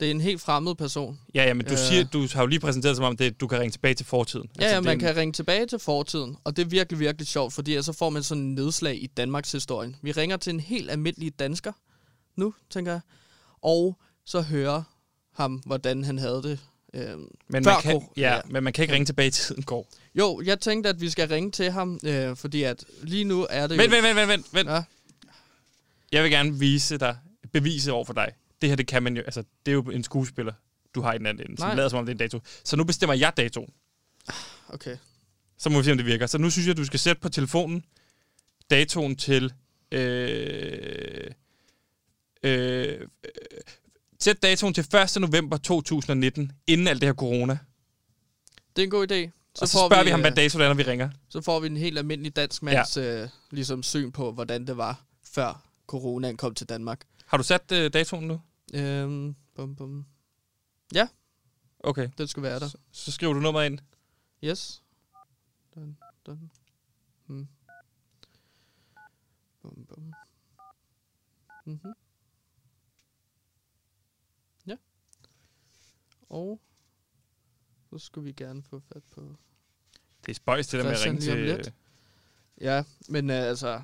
[0.00, 1.20] Det er en helt fremmed person.
[1.34, 1.78] Ja, ja, men du, Øh.
[1.78, 4.48] siger, du har jo lige præsenteret som om, det, du kan ringe tilbage til fortiden.
[4.60, 7.00] Ja, ja, det er man en- kan ringe tilbage til fortiden, og det er virkelig,
[7.00, 9.96] virkelig sjovt, fordi så får man sådan en nedslag i Danmarks historien.
[10.02, 11.72] Vi ringer til en helt almindelig dansker
[12.36, 13.00] nu, tænker jeg,
[13.62, 14.82] og så hører
[15.32, 16.58] ham, hvordan han havde det.
[16.94, 18.40] Øhm, Men før man, kan, ja, ja.
[18.50, 19.88] men man kan ikke ringe tilbage i tiden, går.
[20.14, 23.66] Jo, jeg tænkte, at vi skal ringe til ham, øh, fordi at lige nu er
[23.66, 23.96] det Vent, jo...
[24.02, 24.68] vent, vent, vent, vent.
[24.68, 24.82] Ja,
[26.12, 27.18] Jeg vil gerne vise dig,
[27.52, 28.32] bevise over for dig.
[28.62, 30.52] Det her, det kan man jo, altså, det er jo en skuespiller,
[30.94, 32.40] du har i den anden ende, som lader som om det er en dato.
[32.64, 33.72] Så nu bestemmer jeg datoen.
[34.68, 34.96] okay.
[35.58, 36.26] Så må vi se, om det virker.
[36.26, 37.84] Så nu synes jeg, du skal sætte på telefonen
[38.70, 39.52] datoen til...
[39.92, 41.30] Øh,
[42.42, 43.06] øh, øh,
[44.20, 45.20] sæt datoen til 1.
[45.20, 47.58] november 2019, inden alt det her corona.
[48.76, 49.30] Det er en god idé.
[49.54, 51.10] Så og så spørger vi, vi ham, øh, hvad dato det er, når vi ringer.
[51.28, 53.22] Så får vi en helt almindelig dansk mands ja.
[53.22, 57.00] øh, ligesom syn på, hvordan det var, før coronaen kom til Danmark.
[57.26, 58.40] Har du sat øh, datoen nu?
[58.74, 60.06] Øhm, bum, bum.
[61.82, 62.08] Okay.
[62.18, 62.68] Den skulle være der.
[62.68, 63.78] Så, så skriver du nummeret ind.
[64.44, 64.82] Yes.
[65.74, 66.50] Dun, dun.
[67.26, 67.48] Hmm.
[69.62, 70.12] Bum, bum.
[71.66, 71.92] Mm-hmm.
[76.32, 76.60] Og
[77.90, 79.36] så skulle vi gerne få fat på...
[80.26, 81.38] Det er spøjs, det der med at ringe til...
[81.38, 81.72] lidt.
[82.60, 83.82] Ja, men uh, altså...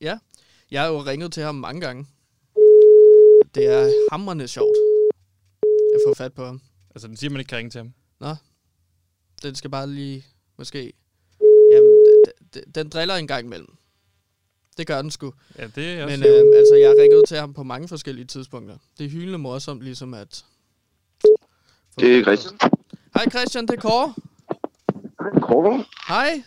[0.00, 0.18] Ja,
[0.70, 2.06] jeg har jo ringet til ham mange gange.
[3.54, 4.76] Det er hamrende sjovt
[5.70, 6.60] at få fat på ham.
[6.90, 7.94] Altså, den siger, man ikke kan ringe til ham.
[9.42, 10.26] Den skal bare lige,
[10.58, 10.92] måske...
[11.72, 12.04] Jamen,
[12.74, 13.76] den driller en gang imellem.
[14.76, 15.34] Det gør den sgu.
[15.58, 16.16] Ja, det er også...
[16.16, 18.78] Men øh, altså, jeg har ringet til ham på mange forskellige tidspunkter.
[18.98, 20.44] Det er hyldende morsomt, ligesom at...
[22.00, 22.58] Det er Christian.
[23.14, 24.14] Hej Christian, det er Kåre.
[25.42, 25.84] Kåre?
[26.08, 26.42] Hej.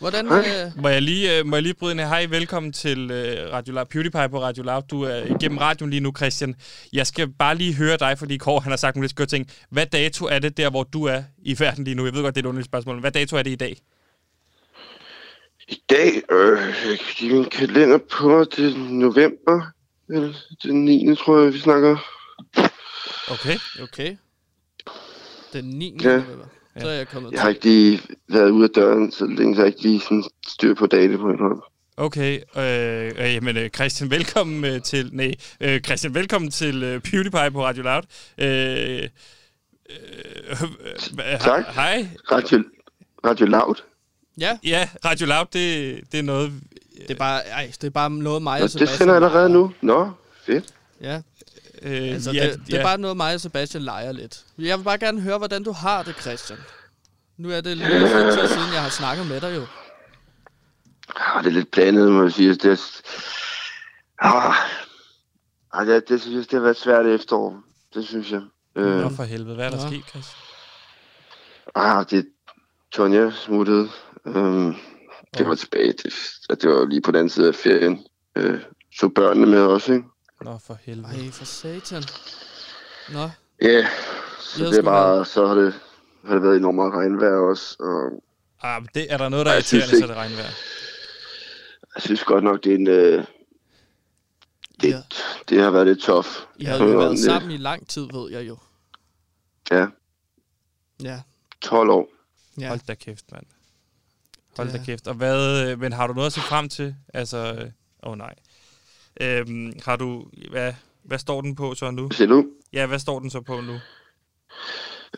[0.00, 0.26] Hvordan...
[0.26, 2.00] Øh, Må jeg lige, øh, må jeg lige bryde ind?
[2.00, 4.82] Hej, velkommen til øh, Radio Loud, PewDiePie på Radio Loud.
[4.90, 6.54] Du er igennem radioen lige nu, Christian.
[6.92, 9.50] Jeg skal bare lige høre dig, fordi Kåre han har sagt nogle lidt skøre ting.
[9.70, 12.04] Hvad dato er det der, hvor du er i verden lige nu?
[12.04, 12.94] Jeg ved godt, det er et underligt spørgsmål.
[12.94, 13.76] men Hvad dato er det i dag?
[15.68, 16.58] I dag, øh,
[16.90, 19.66] jeg kan give min kalender på det er november.
[20.08, 21.16] Eller den 9.
[21.16, 21.96] tror jeg, vi snakker.
[23.30, 23.58] Okay.
[23.82, 24.16] okay.
[25.52, 25.96] Den 9.
[26.02, 26.08] Ja.
[26.08, 26.44] november.
[26.80, 29.60] Så er jeg kommet Jeg har ikke lige været ude af døren, så længe så
[29.60, 31.60] jeg ikke lige sådan styr på data på en hånd.
[31.96, 37.00] Okay, øh, øh, jamen øh, Christian, velkommen øh, til, nej, øh, Christian, velkommen til øh,
[37.00, 38.02] PewDiePie på Radio Loud.
[38.38, 39.02] Øh, øh,
[41.32, 41.64] øh, Tak.
[41.74, 42.08] Hej.
[42.32, 42.62] Radio,
[43.26, 43.74] Radio Loud.
[44.38, 46.52] Ja, Ja, Radio Loud, det, det er noget...
[47.02, 49.50] det er bare, ej, det er bare noget mig Nå, og det sender jeg allerede
[49.50, 49.72] nu.
[49.80, 50.10] Nå,
[50.46, 50.64] fedt.
[51.00, 51.20] Ja,
[51.82, 54.44] Øh, altså ja, det, det er bare noget mig og Sebastian leger lidt.
[54.58, 56.58] Jeg vil bare gerne høre, hvordan du har det, Christian.
[57.36, 59.66] Nu er det lidt tid siden, jeg har snakket med dig jo.
[61.16, 62.54] Ah, det er lidt blandet, må jeg sige.
[62.54, 62.76] Det er,
[64.18, 64.54] ah,
[65.72, 67.62] ah, det, det, synes jeg, det har været svært efterår.
[67.94, 68.42] Det synes jeg.
[68.76, 69.90] Øh, Nå for helvede, hvad er der Nå.
[69.90, 70.40] sket, Christian?
[71.74, 72.26] ah, det
[72.92, 73.88] Tonja smuttede.
[74.26, 74.74] Øhm,
[75.38, 76.12] det var tilbage til,
[76.50, 78.06] at det var lige på den anden side af ferien.
[78.36, 78.60] Øh,
[78.98, 80.04] så børnene med også, ikke?
[80.44, 81.24] Nå for helvede.
[81.24, 82.02] Ej, for satan.
[83.12, 83.30] Nå,
[83.62, 83.86] Ja, yeah.
[84.40, 85.74] Så det er bare, så har det,
[86.26, 87.76] har det været enormt meget regnvejr også.
[87.80, 88.22] Og
[88.62, 90.50] Ah, men det, er der noget, der er Ej, synes irriterende, så ikke- det regnvejr?
[91.94, 92.88] jeg synes godt nok, det er en...
[92.88, 93.24] Øh,
[94.82, 95.02] det, Ja.
[95.48, 96.26] det har været lidt tough.
[96.56, 98.56] I har jo Ja, været det- sammen i lang tid, ved jeg jo.
[99.70, 99.86] Ja,
[101.02, 101.20] Ja,
[101.60, 102.08] 12 år.
[102.60, 102.68] ja.
[102.68, 103.46] Hold da kæft, mand.
[104.56, 105.06] Hold Det da er- kæft.
[105.08, 106.94] Og hvad, øh, men har du noget at se frem til?
[107.14, 107.70] Altså, øh,
[108.02, 108.34] åh oh, nej.
[109.22, 112.10] Øhm, har du, hvad, hvad står den på så nu?
[112.10, 112.46] Siger du?
[112.72, 113.78] Ja, hvad står den så på nu?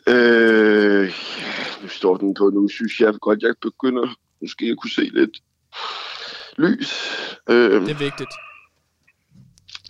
[0.06, 1.12] Øh,
[1.82, 5.42] nu står den på nu, synes jeg godt, jeg begynder måske at kunne se lidt
[6.58, 6.92] lys.
[7.48, 8.30] Øh, Det er vigtigt.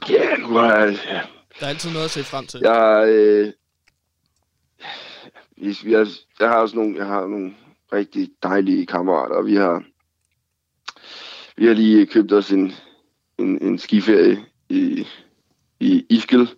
[0.09, 1.21] ja, nu har jeg, ja,
[1.61, 2.61] Der er altid noget at se frem til.
[2.63, 3.53] jeg, øh,
[5.63, 6.09] har,
[6.41, 7.55] jeg har også nogle, jeg har nogle
[7.93, 9.85] rigtig dejlige kammerater, og vi har,
[11.57, 12.73] vi har lige købt os en,
[13.43, 14.39] en, en skiferie
[14.69, 15.07] i,
[15.81, 16.51] i Iskel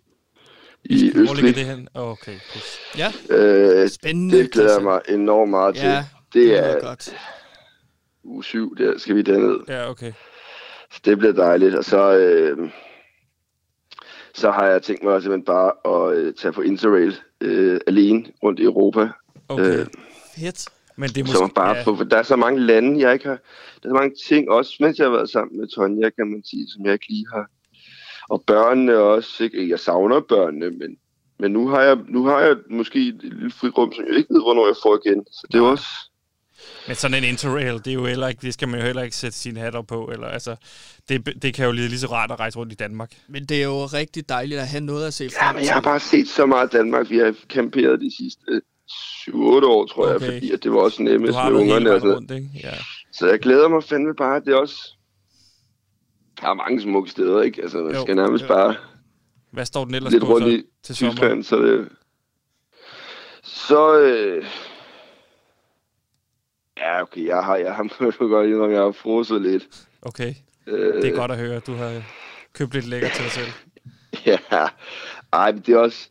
[0.84, 1.54] i Hvor ligger Østrig.
[1.54, 1.88] det hen?
[1.94, 2.34] Okay.
[2.52, 2.78] Pus.
[2.98, 4.38] Ja, Øh, spændende.
[4.38, 5.84] det glæder jeg mig enormt meget til.
[5.84, 6.04] Ja,
[6.34, 7.16] Det lyder er godt.
[8.24, 9.56] uge 7, der skal vi derned.
[9.68, 10.12] Ja, okay.
[10.92, 11.74] Så det bliver dejligt.
[11.74, 12.70] Og så, øh,
[14.34, 15.72] så har jeg tænkt mig simpelthen bare
[16.12, 19.08] at øh, tage på Interrail øh, alene rundt i Europa.
[19.48, 19.78] okay.
[19.78, 19.86] Øh,
[20.38, 20.68] Fedt.
[20.96, 21.54] Men det er så måske...
[21.54, 23.38] bare ja, for der er så mange lande, jeg ikke har...
[23.82, 26.42] Der er så mange ting, også mens jeg har været sammen med Tonja, kan man
[26.44, 27.46] sige, som jeg ikke lige har...
[28.28, 29.68] Og børnene også, ikke?
[29.70, 30.96] Jeg savner børnene, men,
[31.38, 34.42] men nu, har jeg, nu har jeg måske et lille frirum, som jeg ikke ved,
[34.42, 35.24] hvornår jeg får igen.
[35.32, 35.86] Så det er også...
[36.86, 39.16] Men sådan en interrail, det er jo heller ikke, det skal man jo heller ikke
[39.16, 40.10] sætte sine hatter på.
[40.12, 40.56] Eller, altså,
[41.08, 43.12] det, det kan jo lige, lige så rart at rejse rundt i Danmark.
[43.28, 45.66] Men det er jo rigtig dejligt at have noget at se Ja, frem men til.
[45.66, 47.10] jeg har bare set så meget Danmark.
[47.10, 48.60] Vi har camperet de sidste
[48.90, 49.34] 7-8
[49.66, 50.12] år, tror Okay.
[50.12, 51.90] jeg, fordi at det var også nemmest har med ungerne.
[51.94, 52.16] Og sådan noget.
[52.16, 52.50] rundt, ikke?
[52.62, 52.74] Ja.
[53.12, 54.40] Så jeg glæder mig fandme bare.
[54.40, 54.96] Det er også...
[56.40, 57.62] Der er mange smukke steder, ikke?
[57.62, 58.48] Altså, man Jo, skal nærmest jo.
[58.48, 58.76] bare
[59.50, 61.12] Hvad står den ellers lidt på rundt i til sommer?
[61.12, 61.88] Tyskland, så det...
[63.42, 63.98] Så...
[64.00, 64.44] Øh...
[66.76, 69.86] Ja, okay, jeg har, jeg har godt indrømme, jeg har frosset lidt.
[70.02, 70.34] Okay,
[70.66, 71.60] Øh, det er godt at høre.
[71.60, 72.02] Du har
[72.52, 73.46] købt lidt lækker til dig selv.
[74.26, 74.38] Ja,
[75.32, 76.08] ej, det er også...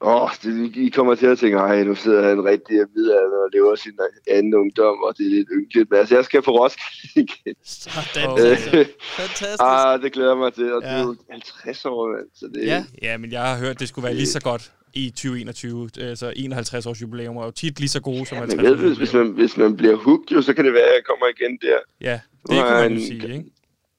[0.00, 3.50] Åh, oh, det, I kommer til at tænke, ej, nu sidder han rigtig midaldrende og
[3.52, 3.92] lever sin
[4.30, 5.90] anden ungdom, og det er lidt ynkeligt.
[5.90, 7.12] Men altså, jeg skal på Roskilde
[7.44, 7.54] igen.
[7.64, 8.38] Sådan.
[8.38, 8.86] Christian.
[9.02, 9.60] Fantastisk.
[9.70, 10.88] ah, det glæder mig til, og ja.
[10.88, 11.00] det Ja.
[11.00, 12.26] er jo 50 år, mand.
[12.34, 12.84] Så det, Ja.
[13.02, 15.90] Ja, men jeg har hørt, at det skulle være lige så godt i 2021.
[16.00, 18.88] Altså 51 års jubilæum er jo tit lige så gode som 50 Men års ved,
[18.88, 19.26] hvis, hvis, jubilæum.
[19.26, 21.78] man, hvis man bliver hooked, jo, så kan det være, at jeg kommer igen der.
[22.00, 23.44] Ja, det jeg man jo sige, ikke?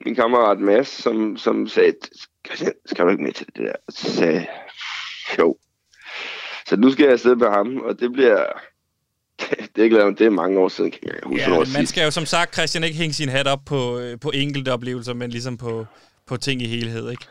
[0.05, 1.93] Min kammerat Mads, som, som sagde,
[2.47, 3.73] Christian, skal du ikke med til det der?
[3.89, 4.45] Så sagde
[5.39, 5.57] jo.
[6.69, 8.45] Så nu skal jeg afsted med ham, og det bliver...
[9.75, 11.89] Det, glæder mig, det er mange år siden, kan jeg huske, Ja, man sidst.
[11.91, 15.13] skal jo som sagt, Christian, ikke hænge sin hat op på, øh, på enkelte oplevelser,
[15.13, 15.85] men ligesom på,
[16.27, 17.25] på ting i helhed, ikke?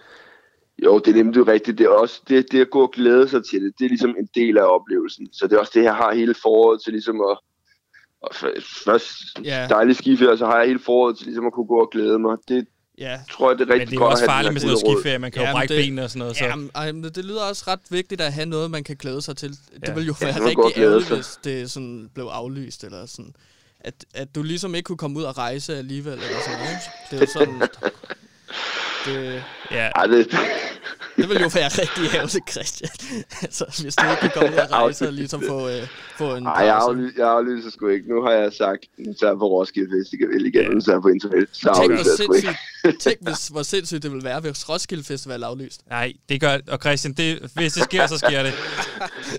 [0.85, 1.79] Jo, det er nemlig rigtigt.
[1.79, 4.15] Det er også det, det at gå og glæde sig til det, det er ligesom
[4.19, 5.29] en del af oplevelsen.
[5.33, 7.39] Så det er også det, jeg har hele foråret til ligesom at...
[8.23, 8.35] Og
[8.85, 9.11] først
[9.45, 9.67] Ja.
[9.71, 12.19] dejlig skiferie, og så har jeg hele foråret til ligesom at kunne gå og glæde
[12.19, 12.37] mig.
[12.49, 12.67] Det
[12.99, 14.77] Ja, tror jeg, det er Men rigtig det er jo godt også farligt med sådan
[14.85, 15.19] noget skiferie.
[15.19, 16.37] Man kan jo Jamen, brække det- benene og sådan noget.
[16.37, 16.45] Så.
[16.45, 19.23] Ja, men, ej, men det lyder også ret vigtigt at have noget, man kan glæde
[19.23, 19.51] sig til.
[19.51, 19.93] Det Ja.
[19.95, 23.35] ville jo Ja, være det godt rigtig ærgerligt, hvis det sådan blev aflyst, eller sådan.
[23.81, 26.71] At, at du ligesom ikke kunne komme ud og rejse alligevel, eller sådan noget.
[26.73, 26.91] ikke?
[27.11, 27.69] Det er jo sådan...
[29.07, 29.87] Det, Ja.
[29.89, 30.27] Ej, det,
[31.19, 32.91] det ville jo være rigtig ærgerligt, Christian.
[33.43, 35.83] altså, hvis du ikke kan komme ud og rejse og ligesom få, øh,
[36.17, 38.09] få en Ej, jeg aflyser, jeg aflyser sgu ikke.
[38.09, 41.09] Nu har jeg sagt, nu tager jeg på Roskilde Festival igen, nu tager jeg på
[41.09, 41.49] internet.
[41.53, 45.47] Så Tænk, hvor sindssygt, tænk hvis, hvor sindssygt det ville være, hvis Roskilde Festival er
[45.47, 45.81] aflyst.
[45.91, 46.59] Nej, det gør...
[46.69, 48.55] Og Christian, det, hvis det sker, så sker det.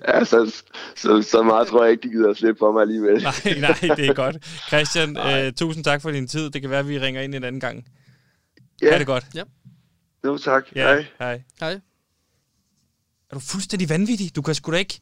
[0.07, 0.63] Ja, så,
[0.95, 3.23] så, så meget tror jeg ikke, de gider at slippe for mig alligevel.
[3.23, 4.35] Nej, nej, det er godt.
[4.67, 6.49] Christian, øh, tusind tak for din tid.
[6.49, 7.85] Det kan være, at vi ringer ind en anden gang.
[8.81, 8.91] Ja.
[8.91, 9.25] Ha' det godt.
[10.25, 10.63] Jo, tak.
[10.75, 11.05] Ja, Hej.
[11.19, 11.41] hej.
[11.59, 11.79] Hej.
[13.29, 14.35] Er du fuldstændig vanvittig?
[14.35, 14.99] Du kan sgu da ikke...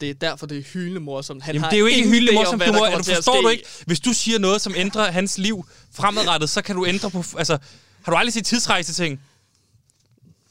[0.00, 1.42] Det er derfor, det er hyldende morsomt.
[1.42, 2.62] Han Jamen, har det er jo ikke hyldende morsomt.
[2.66, 3.64] Du, må, du forstår du ikke?
[3.86, 7.24] Hvis du siger noget, som ændrer hans liv fremadrettet, så kan du ændre på...
[7.38, 7.58] Altså,
[8.02, 9.20] har du aldrig set tidsrejse ting?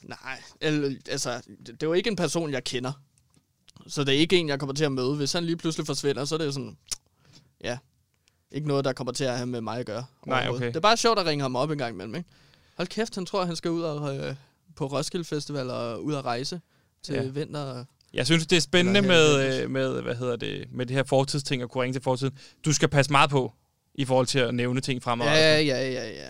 [0.03, 0.41] Nej,
[1.09, 2.91] altså, det, er jo ikke en person, jeg kender.
[3.87, 5.15] Så det er ikke en, jeg kommer til at møde.
[5.15, 6.77] Hvis han lige pludselig forsvinder, så er det sådan...
[7.63, 7.77] Ja,
[8.51, 10.05] ikke noget, der kommer til at have med mig at gøre.
[10.25, 10.67] Nej, okay.
[10.67, 12.29] Det er bare sjovt at ringe ham op en gang imellem, ikke?
[12.77, 14.35] Hold kæft, han tror, han skal ud og, øh,
[14.75, 16.61] på Roskilde Festival og ud og rejse
[17.03, 17.21] til Ja.
[17.23, 17.85] vinter.
[18.13, 21.61] Jeg synes, det er spændende med, øh, med, hvad hedder det, med det her fortidsting
[21.61, 22.37] at kunne ringe til fortiden.
[22.65, 23.53] Du skal passe meget på
[23.95, 25.41] i forhold til at nævne ting fremadrettet.
[25.41, 26.29] Ja, ja, ja, ja.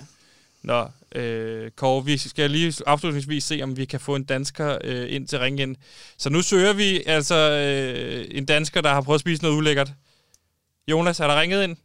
[0.62, 5.14] Nå, øh, Kåre, vi skal lige afslutningsvis se, om vi kan få en dansker øh,
[5.16, 5.76] ind til ringe ind.
[6.18, 9.92] Så nu søger vi altså øh, en dansker, der har prøvet at spise noget ulækkert.
[10.88, 11.78] Jonas, er der ringet ind?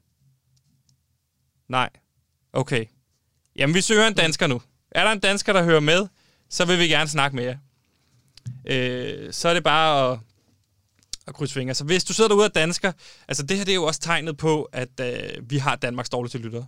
[1.68, 1.90] Nej.
[2.52, 2.84] Okay.
[3.56, 4.62] Jamen, vi søger en dansker nu.
[4.90, 6.06] Er der en dansker, der hører med,
[6.48, 7.56] så vil vi gerne snakke med jer.
[8.66, 10.18] Øh, så er det bare at,
[11.26, 11.74] at krydse fingre.
[11.74, 12.92] Så hvis du sidder derude og er dansker,
[13.28, 16.38] altså det her det er jo også tegnet på, at øh, vi har Danmarks dårligste
[16.38, 16.66] lyttere.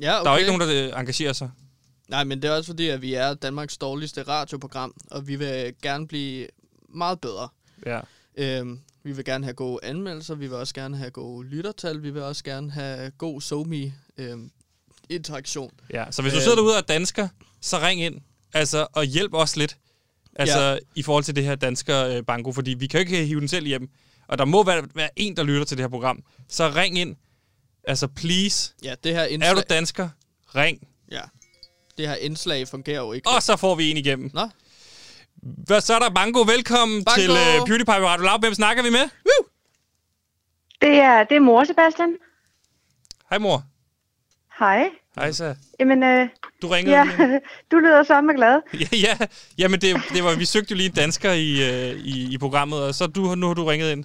[0.00, 0.24] Ja, okay.
[0.24, 1.50] Der er jo ikke nogen, der øh, engagerer sig.
[2.08, 5.74] Nej, men det er også fordi, at vi er Danmarks dårligste radioprogram, og vi vil
[5.82, 6.46] gerne blive
[6.88, 7.48] meget bedre.
[7.86, 8.00] Ja.
[8.36, 12.10] Øhm, vi vil gerne have gode anmeldelser, vi vil også gerne have gode lyttertal, vi
[12.10, 14.50] vil også gerne have god somi øhm,
[15.10, 15.70] interaktion.
[15.92, 16.42] Ja, så hvis du Øh.
[16.42, 17.28] sidder derude og er dansker,
[17.60, 18.20] så ring ind.
[18.54, 19.76] Altså, og hjælp os lidt.
[20.36, 20.78] Altså, ja.
[20.94, 23.48] I forhold til det her dansker øh, banko, fordi vi kan jo ikke hive den
[23.48, 23.88] selv hjem.
[24.28, 26.22] Og der må være, være en, der lytter til det her program.
[26.48, 27.16] Så ring ind.
[27.84, 28.74] Altså, please.
[28.84, 30.08] Ja, det her Er indslag, du dansker?
[30.54, 30.88] Ring.
[31.10, 31.20] ja,
[31.98, 33.28] det her indslag fungerer jo ikke.
[33.28, 34.30] Og så får vi en igennem.
[34.34, 34.48] Nå,
[35.42, 36.40] Hvad, så er der Banko.
[36.42, 37.20] Velkommen Banko!
[37.20, 38.38] til uh, PewDiePie på Radio Loud.
[38.40, 39.08] Hvem snakker vi med?
[40.80, 42.16] Det er, det er mor, Sebastian.
[43.30, 43.64] Hej, mor.
[44.58, 44.88] Hej.
[45.14, 45.54] Hej, så.
[45.80, 46.28] Jamen, øh,
[46.62, 47.04] Du ringede ja,
[47.70, 48.60] du lyder sammen glad.
[48.80, 49.26] Ja, ja.
[49.58, 52.82] Jamen, det, det var, vi søgte jo lige en dansker i, øh, i, i programmet,
[52.82, 54.04] og så du, nu har du ringet ind.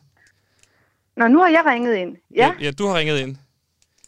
[1.18, 2.16] Nå, nu har jeg ringet ind.
[2.36, 3.36] Ja, ja, du har ringet ind.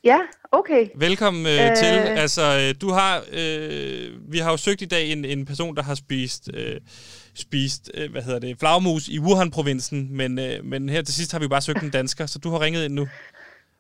[0.04, 0.18] ja,
[0.52, 0.88] okay.
[0.96, 1.76] Velkommen øh, Øh.
[1.78, 1.86] til.
[2.22, 5.84] Altså, øh, du har, øh, vi har jo søgt i dag en, en person, der
[5.84, 6.76] har spist, øh,
[7.36, 11.40] spist øh, hvad hedder det, flagmus i Wuhan-provinsen, men, øh, men her til sidst har
[11.40, 13.08] vi bare søgt en dansker, så du har ringet ind nu.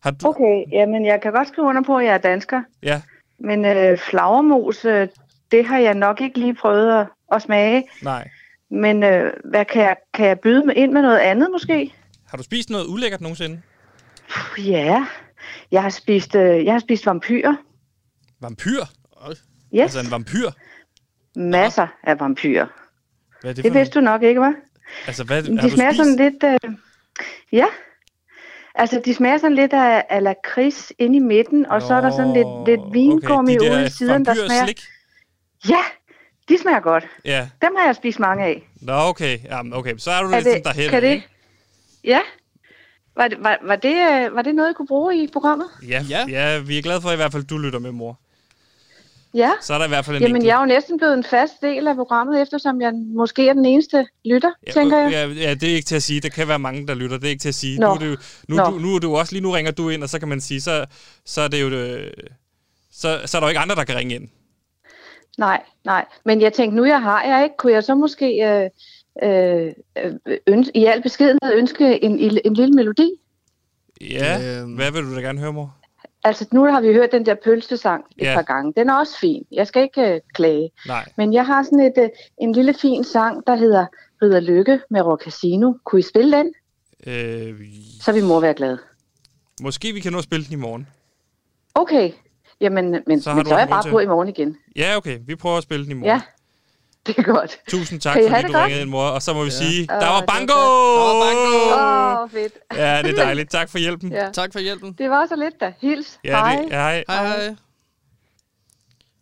[0.06, 0.28] Har du?
[0.28, 2.62] Okay, jamen jeg kan godt skrive under på, at jeg er dansker.
[2.84, 3.02] Ja,
[3.40, 5.08] Men øh, flagermus, øh,
[5.52, 7.84] det har jeg nok ikke lige prøvet at, at smage.
[8.02, 8.30] nej.
[8.72, 11.94] Men øh, hvad kan jeg, kan jeg byde med ind med noget andet måske?
[12.28, 13.62] Har du spist noget ulækkert nogensinde?
[14.30, 15.06] Puh, Ja,
[15.72, 17.56] jeg har spist, øh, jeg har spist vampyrer.
[18.42, 18.82] Vampyr?
[19.30, 19.38] Yes,
[19.82, 20.50] Altså en vampyr?
[21.36, 22.68] masser af vampyrer.
[23.42, 24.54] Hvad er det, Det vidste du nok ikke, var?
[25.08, 25.98] Altså, hvad, de smager spist?
[25.98, 26.44] sådan lidt...
[26.44, 26.72] Øh,
[27.52, 27.66] ja.
[28.78, 32.12] Altså, de smager sådan lidt af, af lakrids inde i midten, og så er der
[32.12, 34.50] sådan lidt, lidt vingummi okay, de ude i siden, der smager...
[34.50, 34.82] vampyrslik?
[35.70, 35.82] Ja,
[36.50, 37.08] de smager godt.
[37.26, 37.50] Ja.
[37.62, 38.70] Dem har jeg spist mange af.
[38.82, 39.40] Nå, okay.
[39.46, 39.98] Jamen, okay.
[39.98, 40.90] Så er du Er lidt sådan derhen.
[40.90, 41.28] kan det ikke?
[42.04, 42.20] Ja.
[43.16, 45.68] Var det, var, var, det, øh, var det noget, I kunne bruge i programmet?
[45.88, 46.26] Ja, ja.
[46.30, 46.54] Ja.
[46.54, 48.20] ja, vi er glade for i hvert fald, at du lytter med, mor.
[49.36, 49.52] Ja.
[49.62, 50.48] Så er der i hvert fald en Jamen, enkelt.
[50.48, 53.66] jeg er jo næsten blevet en fast del af programmet, eftersom jeg måske er den
[53.66, 55.12] eneste lytter, Ja, tænker jeg.
[55.12, 56.20] Ja, ja, det er ikke til at sige.
[56.22, 57.18] Der kan være mange, der lytter.
[57.18, 57.80] Det er ikke til at sige.
[57.80, 57.88] Nå.
[57.88, 58.18] Nu, er det jo,
[58.50, 58.64] nu, Nå.
[58.64, 60.62] du, nu er du også lige nu ringer du ind, og så kan man sige,
[60.62, 60.86] så,
[61.26, 62.12] så er det jo det,
[62.92, 64.28] så, så er der jo ikke andre, der kan ringe ind.
[65.38, 66.06] Nej, nej.
[66.26, 68.70] Men jeg tænkte, nu jeg har jeg ikke, kunne jeg så måske øh,
[69.24, 69.72] øh,
[70.28, 73.10] øh, ønske, i al beskedenhed ønske en, en, en lille melodi?
[74.02, 74.74] Ja, Øhm.
[74.76, 75.76] hvad vil du da gerne høre, mor?
[76.26, 78.34] Altså, nu har vi hørt den der pølsesang et Ja.
[78.36, 78.74] par gange.
[78.78, 79.44] Den er også fin.
[79.52, 80.72] Jeg skal ikke øh, klage.
[80.88, 81.06] Nej.
[81.18, 83.86] Men jeg har sådan et, øh, en lille fin sang, der hedder
[84.22, 85.74] Ridder Lykke med Rock Casino.
[85.86, 86.54] Kunne I spille den?
[87.08, 87.60] Øh,
[88.02, 88.78] Så vil mor være glad.
[89.62, 90.88] måske vi kan nå at spille den i morgen.
[91.76, 92.12] Okay.
[92.62, 94.58] Jamen, men Så men så er jeg bare til- på i morgen igen.
[94.76, 95.20] Ja, okay.
[95.28, 96.06] Vi prøver at spille den i morgen.
[96.16, 96.22] Ja.
[97.08, 97.60] Det er godt.
[97.70, 98.56] Tusind tak, fordi du godt?
[98.66, 99.04] ringede ind, mor.
[99.08, 99.52] Og så må vi Ja.
[99.52, 100.54] sige, Åh, der det var banko!
[100.54, 101.76] Der var banko!
[101.76, 102.54] Åh, oh, fedt.
[102.76, 103.52] Ja, det er dejligt.
[103.52, 104.12] Tak for hjælpen.
[104.12, 104.30] Ja.
[104.34, 104.94] Tak for hjælpen.
[104.98, 105.74] Det var så lidt da.
[105.82, 106.20] Hils.
[106.24, 106.56] Ja, Hej.
[106.56, 107.04] det, hej.
[107.10, 107.56] Hej, hej.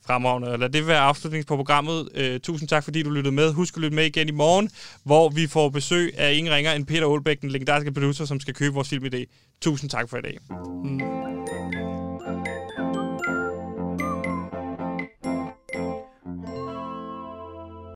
[0.08, 0.58] Fremragende.
[0.58, 2.10] Lad det være afslutning på programmet.
[2.20, 3.54] Uh, tusind tak, fordi du lyttede med.
[3.54, 4.70] Husk at lytte med igen i morgen,
[5.04, 8.54] hvor vi får besøg af ingen ringer end Peter Aalbæk, den legendariske producer, som skal
[8.54, 9.26] købe vores filmidé.
[9.62, 10.38] Tusind tak for i dag.
[10.84, 11.83] Mm.